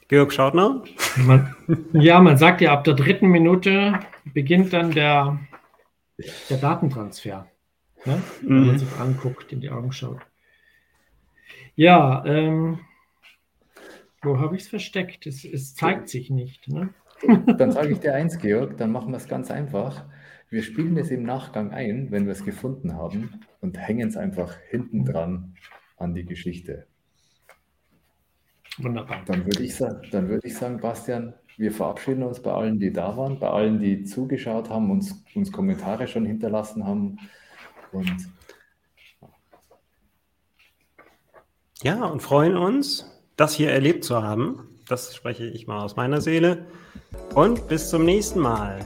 [0.07, 0.83] Georg Schautner?
[1.17, 1.55] Man,
[1.93, 5.39] ja, man sagt ja, ab der dritten Minute beginnt dann der,
[6.49, 7.47] der Datentransfer.
[8.05, 8.21] Ne?
[8.41, 8.67] Wenn mhm.
[8.67, 10.21] man sich anguckt, in die Augen schaut.
[11.75, 12.79] Ja, ähm,
[14.21, 15.27] wo habe ich es versteckt?
[15.27, 16.67] Es, zeigt sich nicht.
[16.67, 16.89] Ne?
[17.57, 20.05] Dann sage ich dir eins, Georg, dann machen wir es ganz einfach.
[20.49, 24.55] Wir spielen es im Nachgang ein, wenn wir es gefunden haben, und hängen es einfach
[24.69, 25.55] hinten dran
[25.97, 26.87] an die Geschichte.
[28.77, 29.23] Wunderbar.
[29.25, 33.15] Dann würde ich, dann würde ich sagen, Bastian, wir verabschieden uns bei allen, die da
[33.15, 37.17] waren, bei allen, die zugeschaut haben, uns, uns Kommentare schon hinterlassen haben.
[37.95, 38.29] Und
[41.81, 43.05] ja, und freuen uns,
[43.37, 44.69] das hier erlebt zu haben.
[44.87, 46.65] Das spreche ich mal aus meiner Seele.
[47.33, 48.79] Und bis zum nächsten Mal.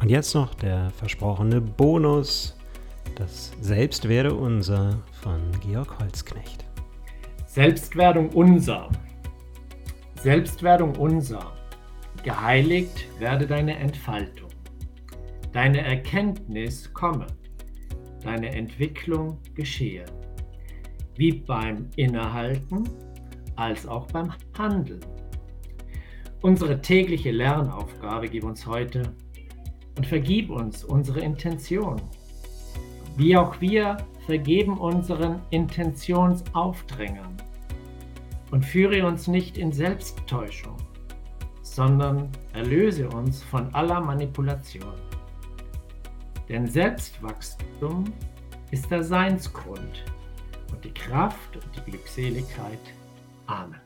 [0.00, 2.54] Und jetzt noch der versprochene Bonus
[3.16, 6.64] das Selbst werde unser von Georg Holzknecht.
[7.46, 8.88] Selbstwerdung unser.
[10.20, 11.52] Selbstwerdung unser.
[12.24, 14.50] Geheiligt werde deine Entfaltung.
[15.52, 17.26] Deine Erkenntnis komme.
[18.22, 20.04] Deine Entwicklung geschehe.
[21.16, 22.88] Wie beim Innehalten
[23.54, 25.04] als auch beim Handeln.
[26.42, 29.14] Unsere tägliche Lernaufgabe gib uns heute
[29.96, 32.00] und vergib uns unsere Intention
[33.16, 33.96] wie auch wir
[34.26, 37.36] vergeben unseren Intentionsaufdrängern
[38.50, 40.76] und führe uns nicht in Selbsttäuschung,
[41.74, 44.94] sondern erlöse uns von aller Manipulation.
[46.48, 48.04] Denn Selbstwachstum
[48.70, 50.04] ist der Seinsgrund
[50.70, 52.78] und die Kraft und die Glückseligkeit.
[53.46, 53.83] Amen.